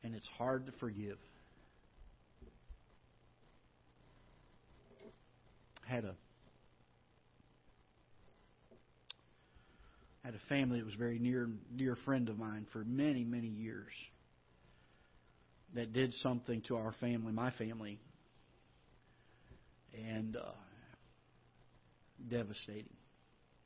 [0.07, 1.19] and it's hard to forgive.
[5.85, 6.15] Had a
[10.25, 13.93] had a family that was very near dear friend of mine for many many years
[15.75, 17.99] that did something to our family, my family,
[20.09, 20.53] and uh,
[22.31, 22.95] devastating.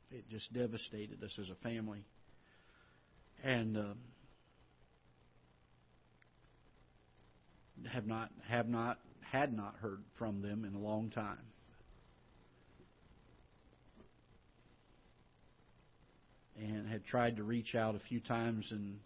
[0.09, 2.03] It just devastated us as a family,
[3.43, 3.77] and.
[3.77, 3.93] Uh,
[7.87, 11.37] have not have not had not heard from them in a long time.
[16.57, 18.99] And had tried to reach out a few times in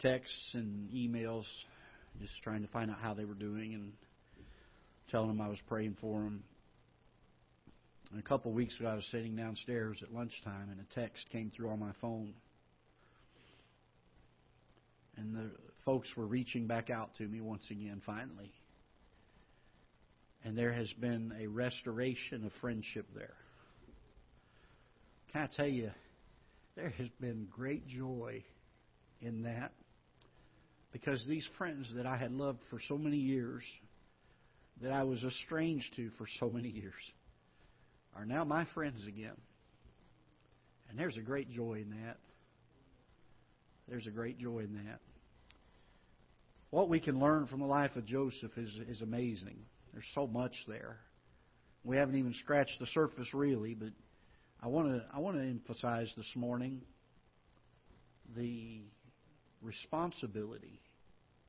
[0.00, 1.44] texts and emails,
[2.20, 3.92] just trying to find out how they were doing and
[5.10, 6.42] telling them I was praying for them.
[8.10, 11.28] And a couple of weeks ago, I was sitting downstairs at lunchtime, and a text
[11.30, 12.34] came through on my phone.
[15.16, 15.50] And the
[15.86, 18.52] folks were reaching back out to me once again, finally.
[20.44, 23.34] And there has been a restoration of friendship there.
[25.32, 25.90] Can I tell you,
[26.74, 28.44] there has been great joy
[29.22, 29.72] in that
[30.92, 33.62] because these friends that I had loved for so many years,
[34.82, 36.94] that I was estranged to for so many years,
[38.14, 39.36] are now my friends again.
[40.90, 42.16] And there's a great joy in that.
[43.88, 45.00] There's a great joy in that.
[46.70, 49.58] What we can learn from the life of Joseph is, is amazing.
[49.92, 50.98] There's so much there.
[51.84, 53.90] We haven't even scratched the surface really, but
[54.60, 56.80] I want to I want to emphasize this morning
[58.36, 58.80] the
[59.62, 60.80] responsibility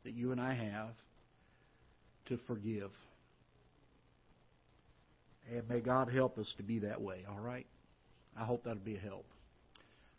[0.03, 0.93] that you and I have
[2.27, 2.91] to forgive.
[5.51, 7.65] And may God help us to be that way, all right?
[8.37, 9.25] I hope that'll be a help.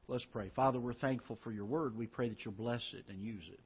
[0.08, 0.50] Let's pray.
[0.56, 1.96] Father, we're thankful for your word.
[1.96, 3.60] We pray that you'll bless it and use it.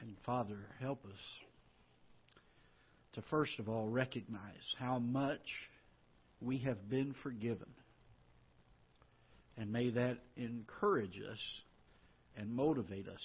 [0.00, 1.20] And Father, help us
[3.14, 5.40] to first of all recognize how much
[6.40, 7.68] we have been forgiven.
[9.56, 11.40] And may that encourage us
[12.36, 13.22] and motivate us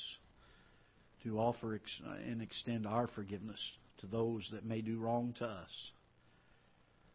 [1.24, 1.80] to offer
[2.28, 3.60] and extend our forgiveness
[4.00, 5.92] to those that may do wrong to us.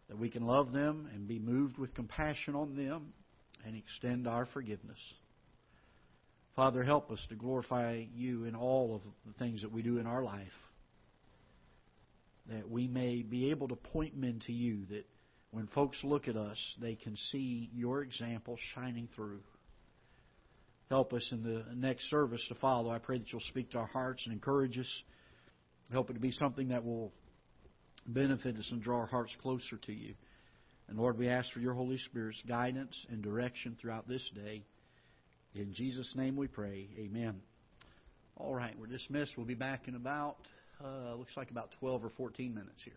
[0.09, 3.13] That we can love them and be moved with compassion on them
[3.67, 4.99] and extend our forgiveness.
[6.59, 10.09] Father, help us to glorify you in all of the things that we do in
[10.09, 10.43] our life.
[12.49, 15.07] That we may be able to point men to you, that
[15.53, 19.39] when folks look at us, they can see your example shining through.
[20.89, 22.91] Help us in the next service to follow.
[22.91, 25.03] I pray that you'll speak to our hearts and encourage us.
[25.93, 27.13] Help it to be something that will
[28.05, 30.15] benefit us and draw our hearts closer to you.
[30.89, 34.65] And Lord, we ask for your Holy Spirit's guidance and direction throughout this day.
[35.55, 36.89] In Jesus' name we pray.
[36.99, 37.41] Amen.
[38.37, 39.33] All right, we're dismissed.
[39.37, 40.37] We'll be back in about,
[40.85, 42.95] uh, looks like about 12 or 14 minutes here.